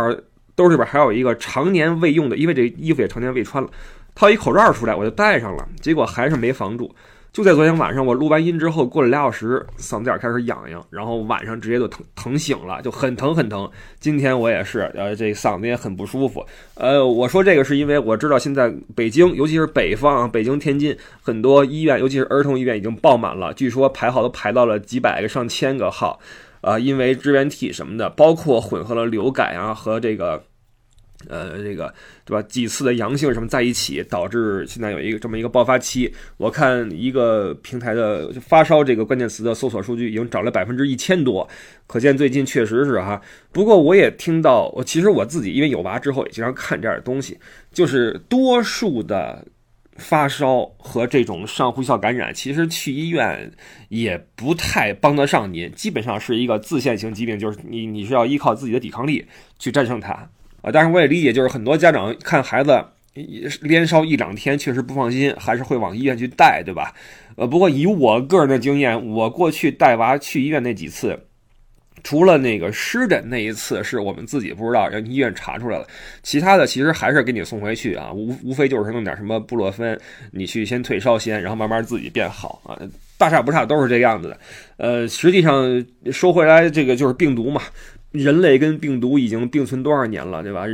[0.56, 3.70] 兜里边还有一个常年未用的，因为这衣服也常年未穿了，
[4.14, 6.94] 套一口罩出来我就戴上了，结果还是没防住。
[7.32, 13.68] 就在昨天晚上，我录完音之后，过了俩小时，嗓子眼开始痒痒，然后晚上直接就疼疼醒了，就很疼很疼。
[14.00, 16.46] 今天我也是，呃，这嗓子也很不舒服。
[16.76, 26.20] 呃，我说这个是因为我知道现在北京，尤其是北方，北京、天津很多医院，尤其是儿童医院已经爆满了，据说排号都排到了几百个、上千个号。
[26.64, 30.44] 啊，因为支原体什么的，包括混合了流感啊和这个。
[31.30, 31.94] 呃，这个
[32.26, 32.46] 对吧？
[32.50, 36.14] 几次的阳性什么在一起，导致现在有一个这么一个爆发期。
[36.36, 41.48] 我看一个平台的发烧这个关键词的搜索数据已经涨了百分之一千多，
[41.88, 43.22] 可见最近确实是哈。
[43.54, 47.40] 不过我也听到，我其实我自己因为有娃之后也经常看这样的东西，
[47.72, 49.48] 就是多数的
[49.98, 53.52] 发烧和这种上呼吸道感染，其实去医院
[53.90, 59.26] 也不太帮得上您，基本上是一个自限型疾病，就是你你是要依靠自己的抵抗力
[59.60, 60.12] 去战胜它。
[60.62, 62.84] 啊，但是我也理解，就是很多家长看孩子
[63.62, 66.94] 连烧一两天，确实不放心，还是会往医院去带，对吧？
[67.36, 71.28] 呃，不过以我个人的经验，我过去带娃去医院那几次，
[72.04, 75.88] 除了那个湿疹那一次是我们自己不知道，让医院查出来了，
[76.22, 80.00] 其他的其实还是给你送回去啊，无无非就是弄点什么布洛芬，
[80.32, 82.78] 你去先退烧先，然后慢慢自己变好啊，
[83.18, 84.40] 大差不差都是这样子的。
[84.78, 87.62] 呃，实际上说回来，这个就是病毒嘛。
[88.14, 90.66] 人类跟病毒已经并存多少年了，对吧？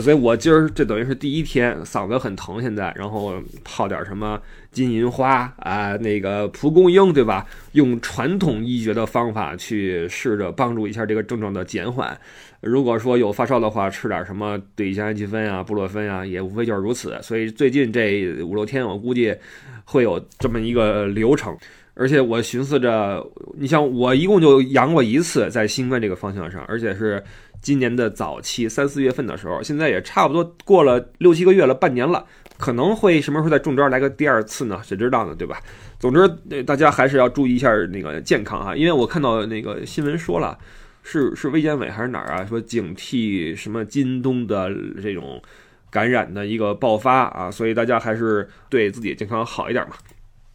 [0.00, 4.40] 所以我今儿这等于是第一天，嗓子很疼，现在，然后泡点什么
[4.72, 7.46] 金银花啊，那个蒲公英，对吧？
[7.72, 12.18] 用传统医学的方法去试着帮助一下这个症状的减缓。
[12.60, 17.16] 如果说有发烧的话，吃点什么对乙酰氨基酚啊、布洛芬啊，也无非就是如此。
[17.22, 19.32] 所以最近这五六天，我估计
[19.84, 21.56] 会有这么一个流程。
[21.94, 23.22] 而且我寻思着，
[23.54, 27.22] 你像我一共就阳过一次，在新冠这个方向上，而且是
[27.60, 32.24] 今年的早期三四月份的时候，现在也差不多过了六七个月了，半年了，
[32.56, 34.80] 可能会什么时候再中招来个第二次呢？
[34.82, 35.34] 谁知道呢？
[35.34, 35.60] 对吧？
[35.98, 36.26] 总之，
[36.62, 40.58] 大家还是要注意一下那个健康哈，因为我看到那个新闻说了，
[41.02, 42.46] 是是卫健委还是哪儿啊？
[42.46, 44.70] 说警惕什么京东的
[45.02, 45.40] 这种
[45.90, 49.94] 感染的一个爆发啊，所以大家还是对自己健康好一点嘛。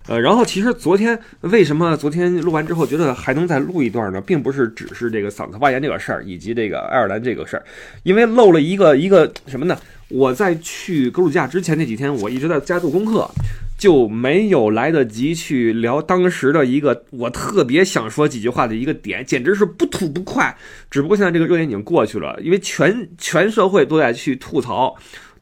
[0.08, 4.22] 呃，然后其实昨天为什么昨天录完之后觉得还能再录一段呢？
[4.22, 7.64] 并不是只是这个嗓子发炎这个事儿，以及这个爱尔兰这个事儿，
[8.04, 9.78] 因为漏了一个一个什么呢？
[10.10, 13.30] 我在去格鲁吉亚之前那几天，我一直在家做功课，
[13.78, 20.56] 就没有来得及去聊当时的一个我特别想说几句话的一个点，简直是不吐不快。
[20.90, 24.96] 只不过现在这个热点已经过去了，因为全全社会都在去吐槽。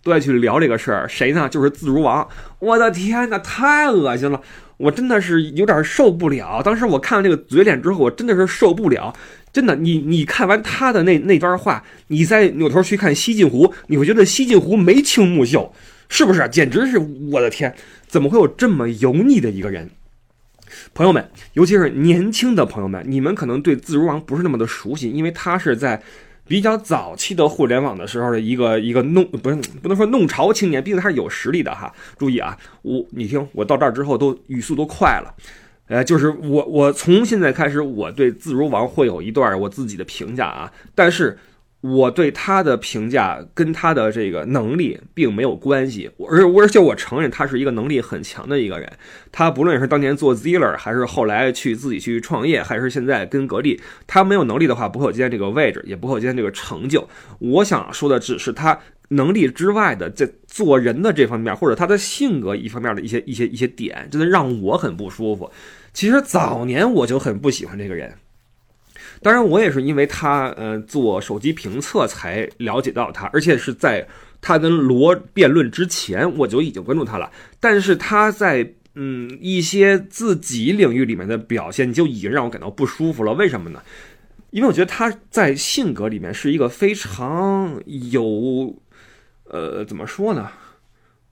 [0.06, 1.50] 都在去聊这个事儿，谁呢？
[1.50, 2.26] 就是自如王。
[2.60, 4.40] 我的天哪，太恶心了！
[4.78, 6.62] 我真的是有点受不了。
[6.62, 9.12] 当时我看了这个嘴脸之后，我真的是受不了。
[9.52, 15.74] 真的，你你看完他的那那段话，你再扭头去看西晋湖，你会觉得西晋湖眉清目秀，
[16.08, 16.48] 是不是？
[16.50, 17.00] 简直是
[17.32, 17.76] 我的天，
[18.06, 19.90] 怎么会有这么油腻的一个人？
[20.94, 26.00] 朋友们，尤其是年轻的朋友们，你们可能对自如王不是那么的熟悉，因为他是在。
[26.48, 31.94] 比较早期的互联网的时候的一个一个弄不是不能说弄潮青年，毕竟他是有实力的哈。
[32.18, 35.34] 注意啊，我你听我到这儿之后都语速都快了，
[35.88, 41.38] 呃，就是我我从现在开始我对自如王会有一段我自己的评价啊，但是。
[41.94, 48.92] 我对他的评价跟他的这个能力并没有关系，而而且我承认他是一个能力很强的一个人。
[49.32, 57.08] 他不论是当年做 Zeller，还是后来去自己去创业，还是现在跟格力，他没有能力的话，不会有今天这个位置，也不会有今天这个成就。
[57.38, 58.80] 我想说的只是他
[59.10, 65.52] 能力之外的在做人的这方面，或者他的性格一方面的一些一些一些点，真的让我很不舒服。
[65.94, 68.12] 其实早年我就很不喜欢这个人。
[69.26, 74.08] 当然，我也是因为他，呃，做手机评测才了解到他，而且是在
[74.40, 77.32] 他跟罗辩论之前，我就已经关注他了。
[77.60, 83.34] 但是他在，嗯，一些自己领域里面的表现，就已经让我感到不舒服了。
[83.34, 83.82] 为什么呢？
[84.52, 88.76] 因为我觉得他在性格里面是一个非常有，
[89.46, 90.52] 呃，怎么说呢？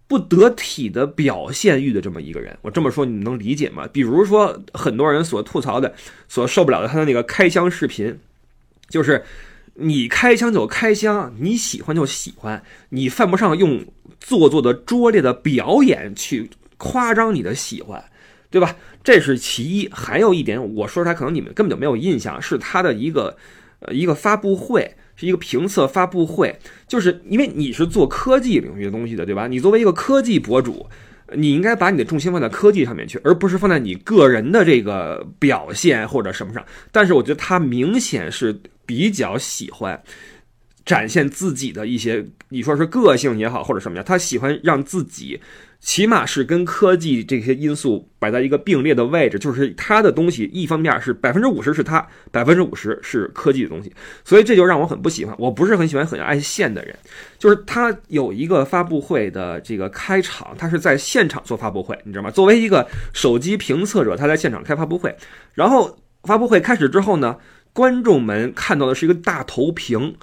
[0.08, 3.88] 不得体的表现欲的这么一个人，我这么说你能理解吗？
[3.92, 5.96] 比如说很多人所吐槽的、
[6.28, 8.20] 所受不了的他的那个开箱视频，
[8.90, 9.24] 就是
[9.76, 13.86] 你开箱就开箱，你喜欢就喜欢，你犯不上用
[14.20, 18.04] 做作的拙劣的表演去夸张你的喜欢，
[18.52, 18.76] 对吧？
[19.04, 19.90] 这是其一。
[19.92, 23.36] 还有一点，我说出来可能你们根本就没有印象，是他的一个
[23.80, 24.96] 呃一个发布会。
[25.16, 26.58] 是一个评测发布会，
[26.88, 29.48] 就是因为你是做科技领域的东西的，对吧？
[29.48, 30.88] 你作为一个科技博主，
[31.36, 36.66] 你应该把你的重心放在科技上面去，而不是放在你个人的这个表现或者什么上。
[36.92, 40.02] 但是我觉得他明显是比较喜欢
[40.86, 45.40] 展现自己的一些，你说是个性也好，或者什么呀，他喜欢让自己。
[45.84, 55.36] 起码是跟科技这些因素摆在一个并列的位置，就是他的东西，一方面是百分之五十是他，百分之五十是科技的东西，所以这就让我很不喜欢。
[55.38, 56.98] 我不是很喜欢很爱现的人，
[57.38, 62.32] 就是他有一个发布会的这个开场，他是在现场做发布会，你知道吗？
[62.32, 65.14] 作为一个手机评测者，他在现场开发布会，
[65.54, 67.36] 然后发布会开始之后呢，
[67.74, 70.16] 观众们看到的是一个大投屏，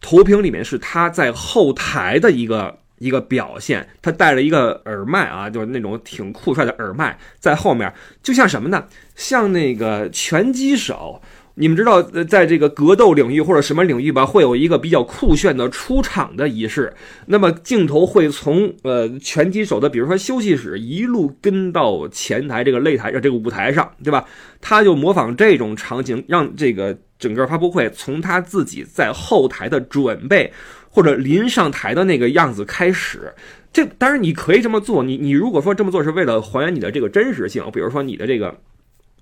[0.00, 2.80] 投屏里面是他在后台的一个。
[2.98, 7.92] 一个表现，他戴了一个耳麦啊，就是那种挺酷帅的耳麦，在后面，
[8.22, 8.84] 就像什么呢？
[9.14, 11.20] 像那个拳击手，
[11.56, 16.92] 你们知道，在这个格斗领域或者什么领域吧，会有一个比较酷炫的出场的仪式。
[17.26, 24.24] 那么镜头会从呃拳击手的，比如说休息室，一路跟到前台这个擂台上这个舞台上，对吧？
[24.60, 30.52] 他就模仿这种场景，让这个整个发布会从他自己在后台的准备。
[30.94, 33.34] 或者临上台的那个样子开始，
[33.72, 35.02] 这当然你可以这么做。
[35.02, 38.56] 你你如果说这么做是为了还原你的这个真实性，比如说你的这个，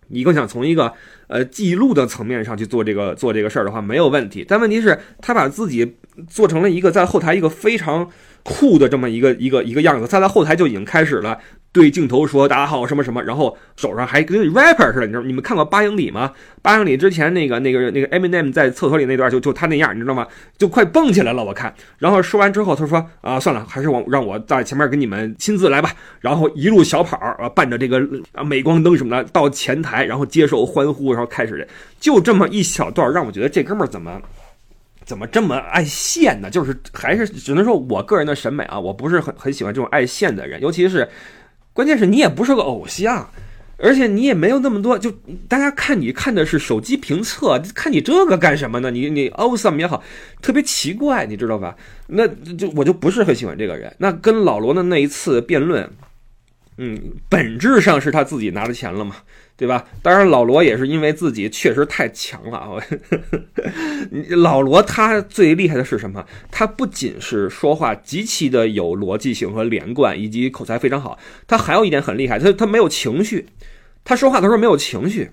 [0.09, 0.93] 你更想从一个
[1.29, 4.45] 呃记录的层面上去做这个做这个事儿的话，没有问题。
[4.47, 5.97] 但问题是，他把自己
[6.29, 8.11] 做成了一个在后台一个非常
[8.43, 11.39] 酷的这么一个一个一个样子，他在后台就已经开始了。
[11.73, 15.23] 对镜头说：“大家好，什么什么？”然后手上还跟 rapper 似的，你知道？
[15.23, 16.31] 你们看过八英里吗？
[16.61, 20.27] 八英里之前那个那个那个 Eminem 在厕所里那段，就就他那样，你知道吗？
[20.59, 21.75] 就快蹦起来了，我看。
[21.97, 25.91] 然后说完之后，他说：“啊，算了，还是我让我在前面给你们亲自来吧。”
[26.21, 31.67] 然后一路小跑啊，伴着这个啊镁光灯什么的到前台，然后接受欢呼，然后开始。
[31.99, 34.21] 就这么一小段，让我觉得这哥们儿怎么
[35.05, 36.51] 怎么这么爱现呢？
[36.51, 41.09] 就是还是只能说我个人的审美啊，我不是很很喜欢这种爱现的人，尤其是。
[41.75, 43.27] 关键是你也不是个偶像，
[43.79, 45.11] 而且你也没有那么多，就
[45.49, 48.91] 大家看你看的是手机评测，看你这个干什么呢？
[48.91, 50.05] 你你 awesome 也好，
[50.43, 51.75] 特别奇怪，你知道吧？
[52.09, 53.91] 那就我就不是很喜欢这个人。
[53.97, 55.89] 那跟老罗的那一次辩论，
[56.79, 56.99] 嗯，
[57.29, 59.17] 本质上是他自己拿着钱了嘛，
[59.57, 59.85] 对吧？
[60.03, 62.71] 当然，老罗也是因为自己确实太强了啊。
[64.37, 66.25] 老罗他最厉害的是什么？
[66.51, 73.47] 他不仅是说话极其的有逻辑性和连贯，以及口才非常好，他还有一点很厉害，他他没有情绪，
[74.03, 75.31] 他说话的时候没有情绪。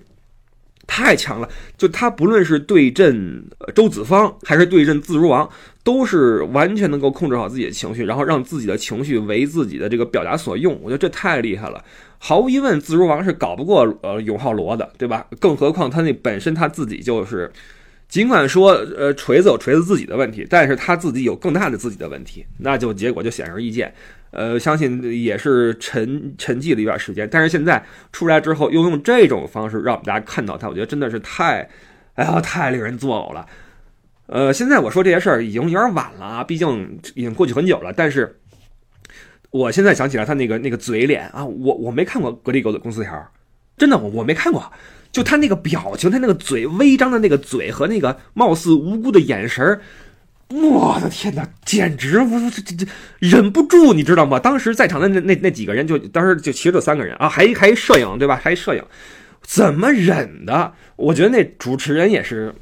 [0.92, 1.48] 太强了！
[1.78, 3.44] 就他不论是对阵
[3.76, 5.48] 周子方，还是对阵自如王，
[5.84, 10.76] 都是完全能够控制好自己的情绪，然后让自己的情绪为自己的这个表达所用。
[10.82, 11.80] 我觉得这太厉害了。
[12.18, 15.24] 毫无疑问，自如王是搞不过呃永浩罗的，对吧？
[15.38, 17.48] 更何况他那本身他自己就是，
[18.10, 23.94] 尽管说呃锤子有锤子自己的问题，但是他自己有更大的自己的问题，那就结果就显而易见。
[24.32, 31.68] 呃，相信也是沉沉寂了一段时间，但是现在出来之后，又用这种方式让我们大家看到他，我觉得真的是太，
[32.14, 33.46] 哎呀，太令人作呕了。
[34.26, 37.92] 呃，现在我说这些事儿已经有点晚了啊，毕竟已经过去很久了。
[37.92, 38.40] 但是
[39.50, 43.32] 我现在想起来他那个那个嘴脸啊，我我没看过格力狗的公司条，
[43.76, 44.72] 真的我我没看过，
[45.12, 49.80] 就他那个表情，他那个嘴微张的那个嘴和那个貌似无辜的眼神。
[50.48, 52.86] 我的天哪，简直我这这这
[53.20, 54.38] 忍不住，你知道吗？
[54.38, 58.34] 当时在场的那那那几个人，就当时就其实就三个人啊，还还摄影对吧？
[58.42, 58.84] 还摄影，
[59.42, 60.72] 怎么忍的？
[60.96, 62.52] 我觉得那主持人也是，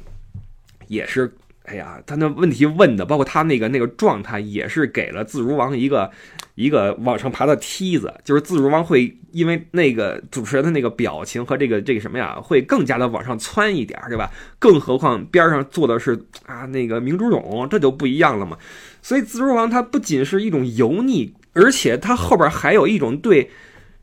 [0.87, 1.33] 也是。
[1.69, 6.09] 哎呀，他那问题问的，包括他那个那个状态，也是给了自如王一个
[6.55, 8.11] 一个往上爬的梯子。
[8.23, 14.31] 就是自如王会因为那个主持人的那个表情和这个这个什么呀，会更加的往上窜一点，对吧？
[14.57, 18.57] 更何况边上坐的是啊那个明珠勇，这就不一样了嘛。
[19.03, 23.51] 所以自如王他不仅是一种油腻，而且他后边还有一种对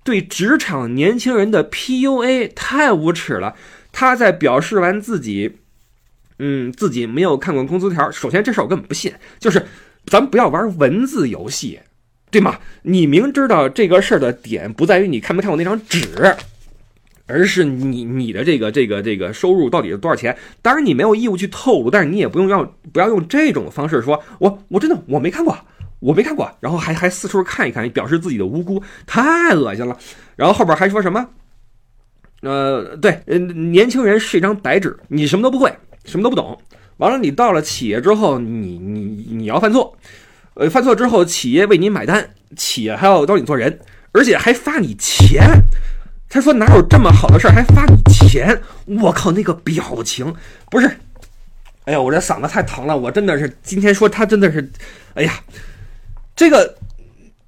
[0.04, 3.56] 对职场年轻人的 PUA，太无耻了。
[3.90, 5.56] 他在表示完自己。
[6.38, 8.10] 嗯，自己没有看过工资条。
[8.10, 9.12] 首先，这事我根本不信。
[9.38, 9.64] 就是，
[10.06, 11.80] 咱们不要玩文字游戏，
[12.30, 12.58] 对吗？
[12.82, 16.36] 你明知道这个事儿的点不在于你看没看过那张纸，
[17.26, 20.36] 而是你你的这个这个这个收入到底是多少钱。
[20.62, 22.62] 当然，你没有义务去透露，但是你也不用要
[22.92, 25.56] 不要用这种方式说，我我真的我没看过，
[26.00, 29.96] 我没看过，然后还还四处看一看，表示自己的无辜，太恶心了。
[30.36, 31.26] 然后后边还说什么？
[32.42, 35.74] 呃，对，年轻人是一张白纸，你什么都不会。
[36.06, 36.58] 什么都不懂，
[36.96, 39.96] 完了，你到了企业之后，你你你要犯错，
[40.54, 43.78] 呃，犯错之后，企业为你买单，企业还要教你做人，
[44.12, 45.42] 而且还发你钱。
[46.28, 48.62] 他说哪有这么好的事儿还发你钱？
[48.86, 50.34] 我靠，那个表情
[50.70, 50.86] 不是，
[51.84, 54.70] 哎呀，我这嗓子太疼了，我真的是今天说他真的是，
[55.14, 55.40] 哎呀，
[56.34, 56.76] 这个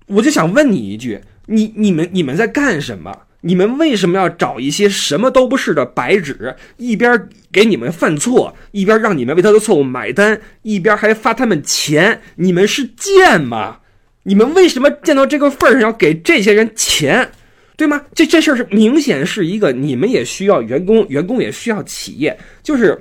[0.06, 3.16] 我就想问你一句，你你们你们在干什么？
[3.41, 12.20] 你们为什么要找一些什么都不是的白纸，一边给你们犯错，一边让你们为他的错误买单，一边还发他们钱？
[12.36, 13.78] 你们是贱吗？
[14.24, 17.30] 你们为什么见到这个份上要给这些人钱，
[17.76, 18.03] 对吗？
[18.14, 23.01] 这这事儿是明显是一个，你们也需要员工，员工也需要企业，就是。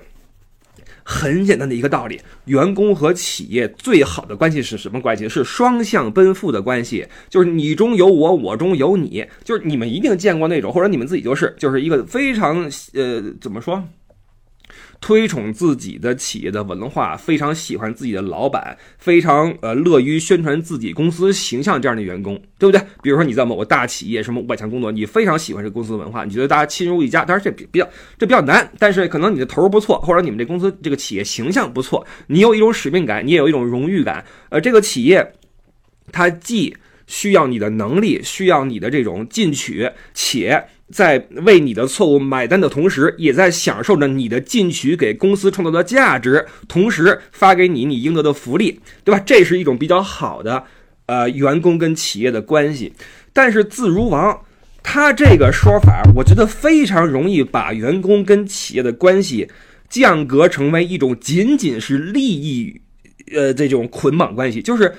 [1.10, 5.30] 很简单的一个道理，员工和企业最好的关系是什么关系？
[5.30, 13.82] 是双向奔赴的关系，就是你中有我，我中有你，就是你们一定见过那种，或者你们自己就是，就是一个非常呃，怎么说？
[15.00, 22.82] 推崇自己的企业的文化，非常喜欢自己的老板，非常呃乐于宣传自己公司形象这样的员工，对不对？
[23.04, 27.24] 比如说你在某个大企业什么五百强工作，你非常喜欢这公司的文化，你觉得大家亲如一家。
[27.24, 27.88] 当然这比比较
[28.18, 34.26] 这比较难，但是可能你的头儿不错，或者你们这公司这个企业形象不错，你有一种使命感，你也有一种荣誉感。
[34.50, 35.34] 呃，这个企业
[36.12, 36.76] 它既
[37.06, 40.68] 需要你的能力，需要你的这种进取，且。
[40.90, 49.22] 在为你的错误买单的同时，也在享受着你的进取给公司创造的价值，同时发给你你应得的福利，对吧？
[49.26, 50.64] 这是一种比较好的，
[51.08, 52.94] 呃，员工跟企业的关系。
[53.34, 54.40] 但是自如王
[54.82, 59.50] 他这个说法，我觉得非常容易把员工跟企业的关系
[59.90, 62.80] 降格成为一种仅仅是利益，
[63.34, 64.94] 呃，这种捆绑关系，就是。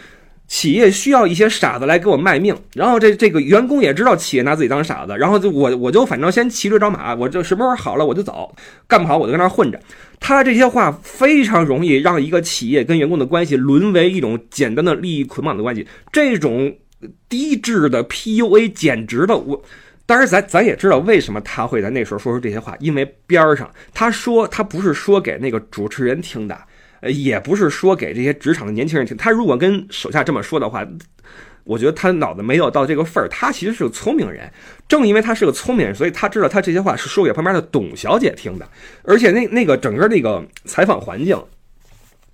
[0.48, 8.54] 企业需要一些傻子来给我卖命，然后这这个员工也知道企业拿自己当傻子，然后就我我就反正先骑驴找马，我就什么时候好了我就走，
[8.86, 9.78] 干不好我就跟那混着。
[10.18, 16.74] 他这些话非常容易让一个企业跟员工的关系沦为一种简单的利益捆绑的关系，这种
[17.28, 19.62] 低质的 PUA 简直的我。
[20.06, 26.58] 当然咱咱也知道为什么他会在那时候说出这些话，因为边儿上他说他不是说给那个主持人听的。
[27.00, 29.16] 呃，也不是说给这些职场的年轻人听。
[29.16, 30.86] 他如果跟手下这么说的话，
[31.64, 33.28] 我觉得他脑子没有到这个份儿。
[33.28, 34.50] 他其实是个聪明人，
[34.88, 38.66] 正因为他是个聪明人，所以他知道他这些话是说给旁边的董小姐听的。
[39.02, 41.38] 而且那那个整个那个采访环境，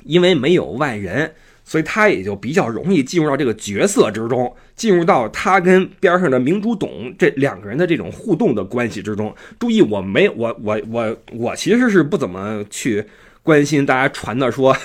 [0.04, 1.34] 因为没有外人，
[1.64, 9.34] 所以他也就比较容易进入到这个角色之中，进入到他跟边上的明珠董这两个人的这种互动的关系之中。
[9.58, 13.04] 注意，我没我我我我其实是不怎么去。
[13.44, 14.76] 关心大家传的说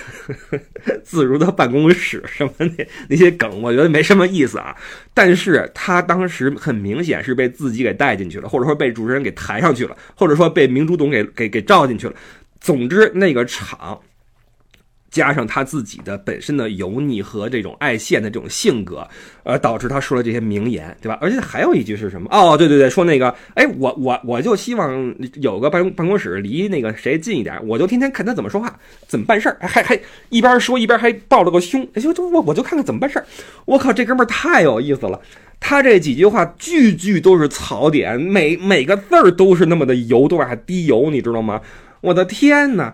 [1.02, 4.76] 自如的办公室什么那那些梗，我觉得没什么意思啊。
[5.14, 12.14] 但是他当时很明显是被自己给带进去了，或者说被主持人给抬上去了，或者说被明珠董给给给照进去了。
[12.60, 14.00] 总之，那个场。
[15.12, 19.08] 加上他自己的本身的油腻和这种爱现的这种性格，
[19.44, 21.18] 呃，导致他说了这些名言，对吧？
[21.20, 22.28] 而且还有一句是什么？
[22.32, 30.00] 哦，对对对，说那个，哎，我我我就希望有个办公办公室离那个谁近一点，我就天天看他怎么说话，怎么办事儿，还还
[30.30, 33.26] 一边说一边还抱了个胸，就就我我就看看怎么办事儿。
[33.66, 35.20] 我靠，这哥们儿太有意思了，
[35.60, 41.62] 他这几句话句句都是槽点，每每个字儿都是那么的油，都往下滴油，你知道吗？
[42.02, 42.94] 我的天哪！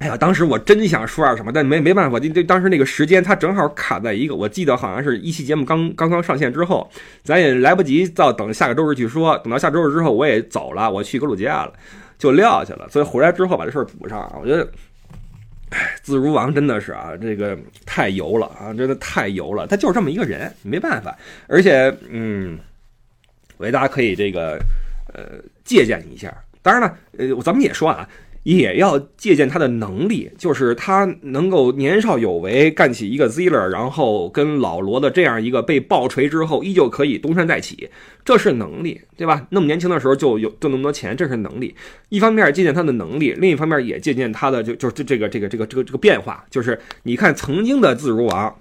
[0.00, 6.90] 哎呀，当时我真想说点什么，但没没办法，就就当时那个时间，他正好卡在一个，我记得好像是一期节目刚刚刚上线之后，
[7.22, 11.72] 咱也来不及到等下个周日去说，等到下周日之后我也走了，我去格鲁吉亚了，
[12.16, 14.26] 就撂下了，所以回来之后把这事儿补上。
[14.40, 14.66] 我觉得，
[15.68, 21.14] 哎，自如王真的是啊，这个太油了啊，真的太油了，他就是这么一个人，没办法。
[21.46, 22.58] 而且，嗯，
[23.58, 24.58] 我觉得大家可以这个
[25.12, 25.24] 呃
[25.62, 26.34] 借鉴一下。
[26.62, 28.08] 当然了，呃，咱们也说啊。
[28.42, 37.90] 也要借鉴他的能力，就是他能够年少有为，干起一个 Ziller，然后跟老罗的这样一个被爆锤之后，依旧可以东山再起，
[38.24, 39.46] 这是能力，对吧？
[39.50, 41.74] 那么年轻的时候就有挣那么多钱，这是能力。
[42.08, 48.56] 一方面借鉴他的能力，另一方面也借鉴他的就就这这个这个这个这个这个变化，就是你看曾经的自如王，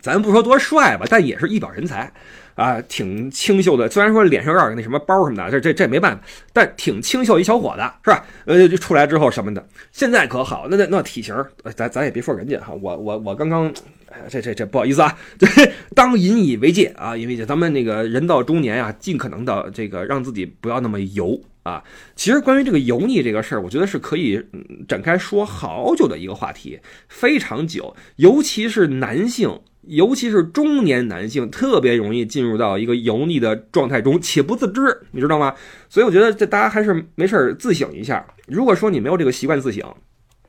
[0.00, 2.12] 咱不说多帅吧，但也是一表人才。
[2.60, 8.22] 啊，挺清秀的，虽然说脸上有点那什么包什么的，这这这没办法，但挺清秀一小伙子，是吧？
[8.44, 11.34] 呃，就出来之后什么的，现在可好，那那那体型，
[11.74, 13.72] 咱咱也别说人家哈，我我我刚刚，
[14.28, 15.18] 这这这不好意思啊，
[15.96, 21.82] 当引以为戒啊，因为咱们那个人到中年啊，尽可能的这个让自己不要那么油啊。
[22.14, 24.38] 其实关于这个油腻这个事儿，我觉得是可以
[24.86, 29.58] 展开说好久的一个话题，非常久，尤其是男性。
[29.82, 35.54] 尤其是中年男性特别容易进入到一个油腻的状态中，且不自知，你知道吗？
[35.88, 38.26] 所以我觉得这大家还是没事自省一下。
[38.46, 39.82] 如果说你没有这个习惯自省，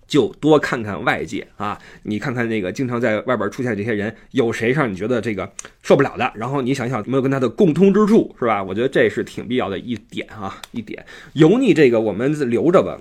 [0.06, 5.50] 就多看看外界啊，你看看那个经常在外边出现这些人，有谁让你觉得这个
[5.82, 6.30] 受不了的？
[6.36, 8.62] 然后你想想有没有跟他的共通之处，是吧？
[8.62, 13.00] 我觉得这是挺必要的一点啊，一点油腻这个我们留着吧，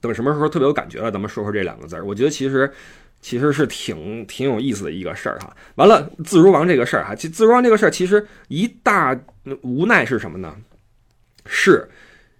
[0.00, 2.04] 等什么时候特别有感觉了，咱们说说这两个字儿。
[2.04, 2.70] 我觉得其实。
[3.18, 5.56] 其实是挺挺有意思的一个事儿哈。
[5.76, 9.18] 完了，自如王这个事儿哈，其自如王这个事儿其实一大
[9.62, 10.54] 无奈是什么呢？
[11.46, 11.88] 是，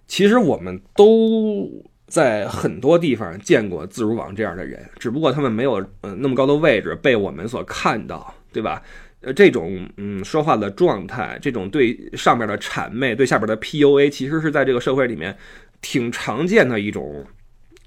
[0.05, 1.67] 其实我们都
[2.05, 8.81] 在很多地方见过自如王这样的人，只不过他们没有嗯那么高的位置被我们所看到，对吧？
[9.21, 15.35] 呃，这种嗯说话的状态，这种对上面的谄媚，对下边的 PUA，其实是在这个社会里面
[15.81, 17.25] 挺常见的一种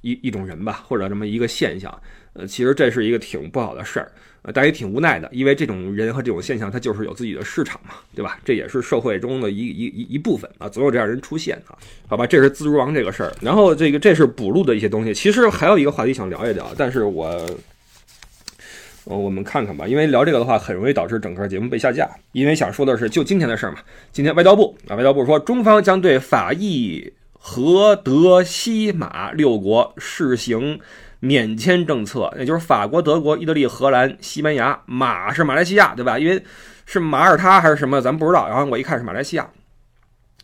[0.02, 1.92] 一一种人吧，或者这么一个现象。
[2.32, 8.38] 呃，其实这是一个挺不好的事儿，呃，但也挺无奈的，因为这种人和这种现象，它就是有自己的市场嘛，对吧？
[8.44, 11.74] 这也是社会中的一一一一部分啊，总有这样人出现啊，
[12.06, 12.24] 好吧？
[12.24, 17.26] 这是自如王这个事儿，然后这个这是补录的一些东西，其实还有一个话题想聊一聊，但是我，
[19.06, 23.78] 呃，我们看看吧，因为聊这个的话，很容易导致整个节目被下架，因为想说的是就今天的事儿嘛，
[24.12, 30.78] 今天外交部啊，外交部说中方将对法意和德西马六国试行。
[31.22, 36.18] 免签政策，也就是法国、德国、意大利、荷兰、西班牙，马是马来西亚，对吧？
[36.18, 36.42] 因为
[36.86, 38.48] 是马耳他还是什么，咱不知道。
[38.48, 39.46] 然后我一看是马来西亚，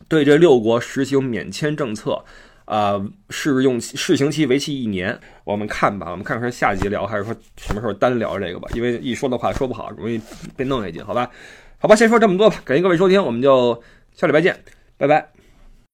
[0.07, 2.23] 对这六国实行免签政策，
[2.67, 5.19] 啊，试用试行期为期一年。
[5.45, 8.69] 我们看吧，我们看看下集聊还是说什么时候单聊这个吧？
[8.75, 10.21] 因为一说的话说不好，容易
[10.59, 11.31] 被弄下去，好吧？
[11.79, 12.61] 好吧，先说这么多吧。
[12.67, 13.83] 感谢各位收听，我们就
[14.15, 14.63] 下礼拜见，
[14.99, 15.36] 拜拜。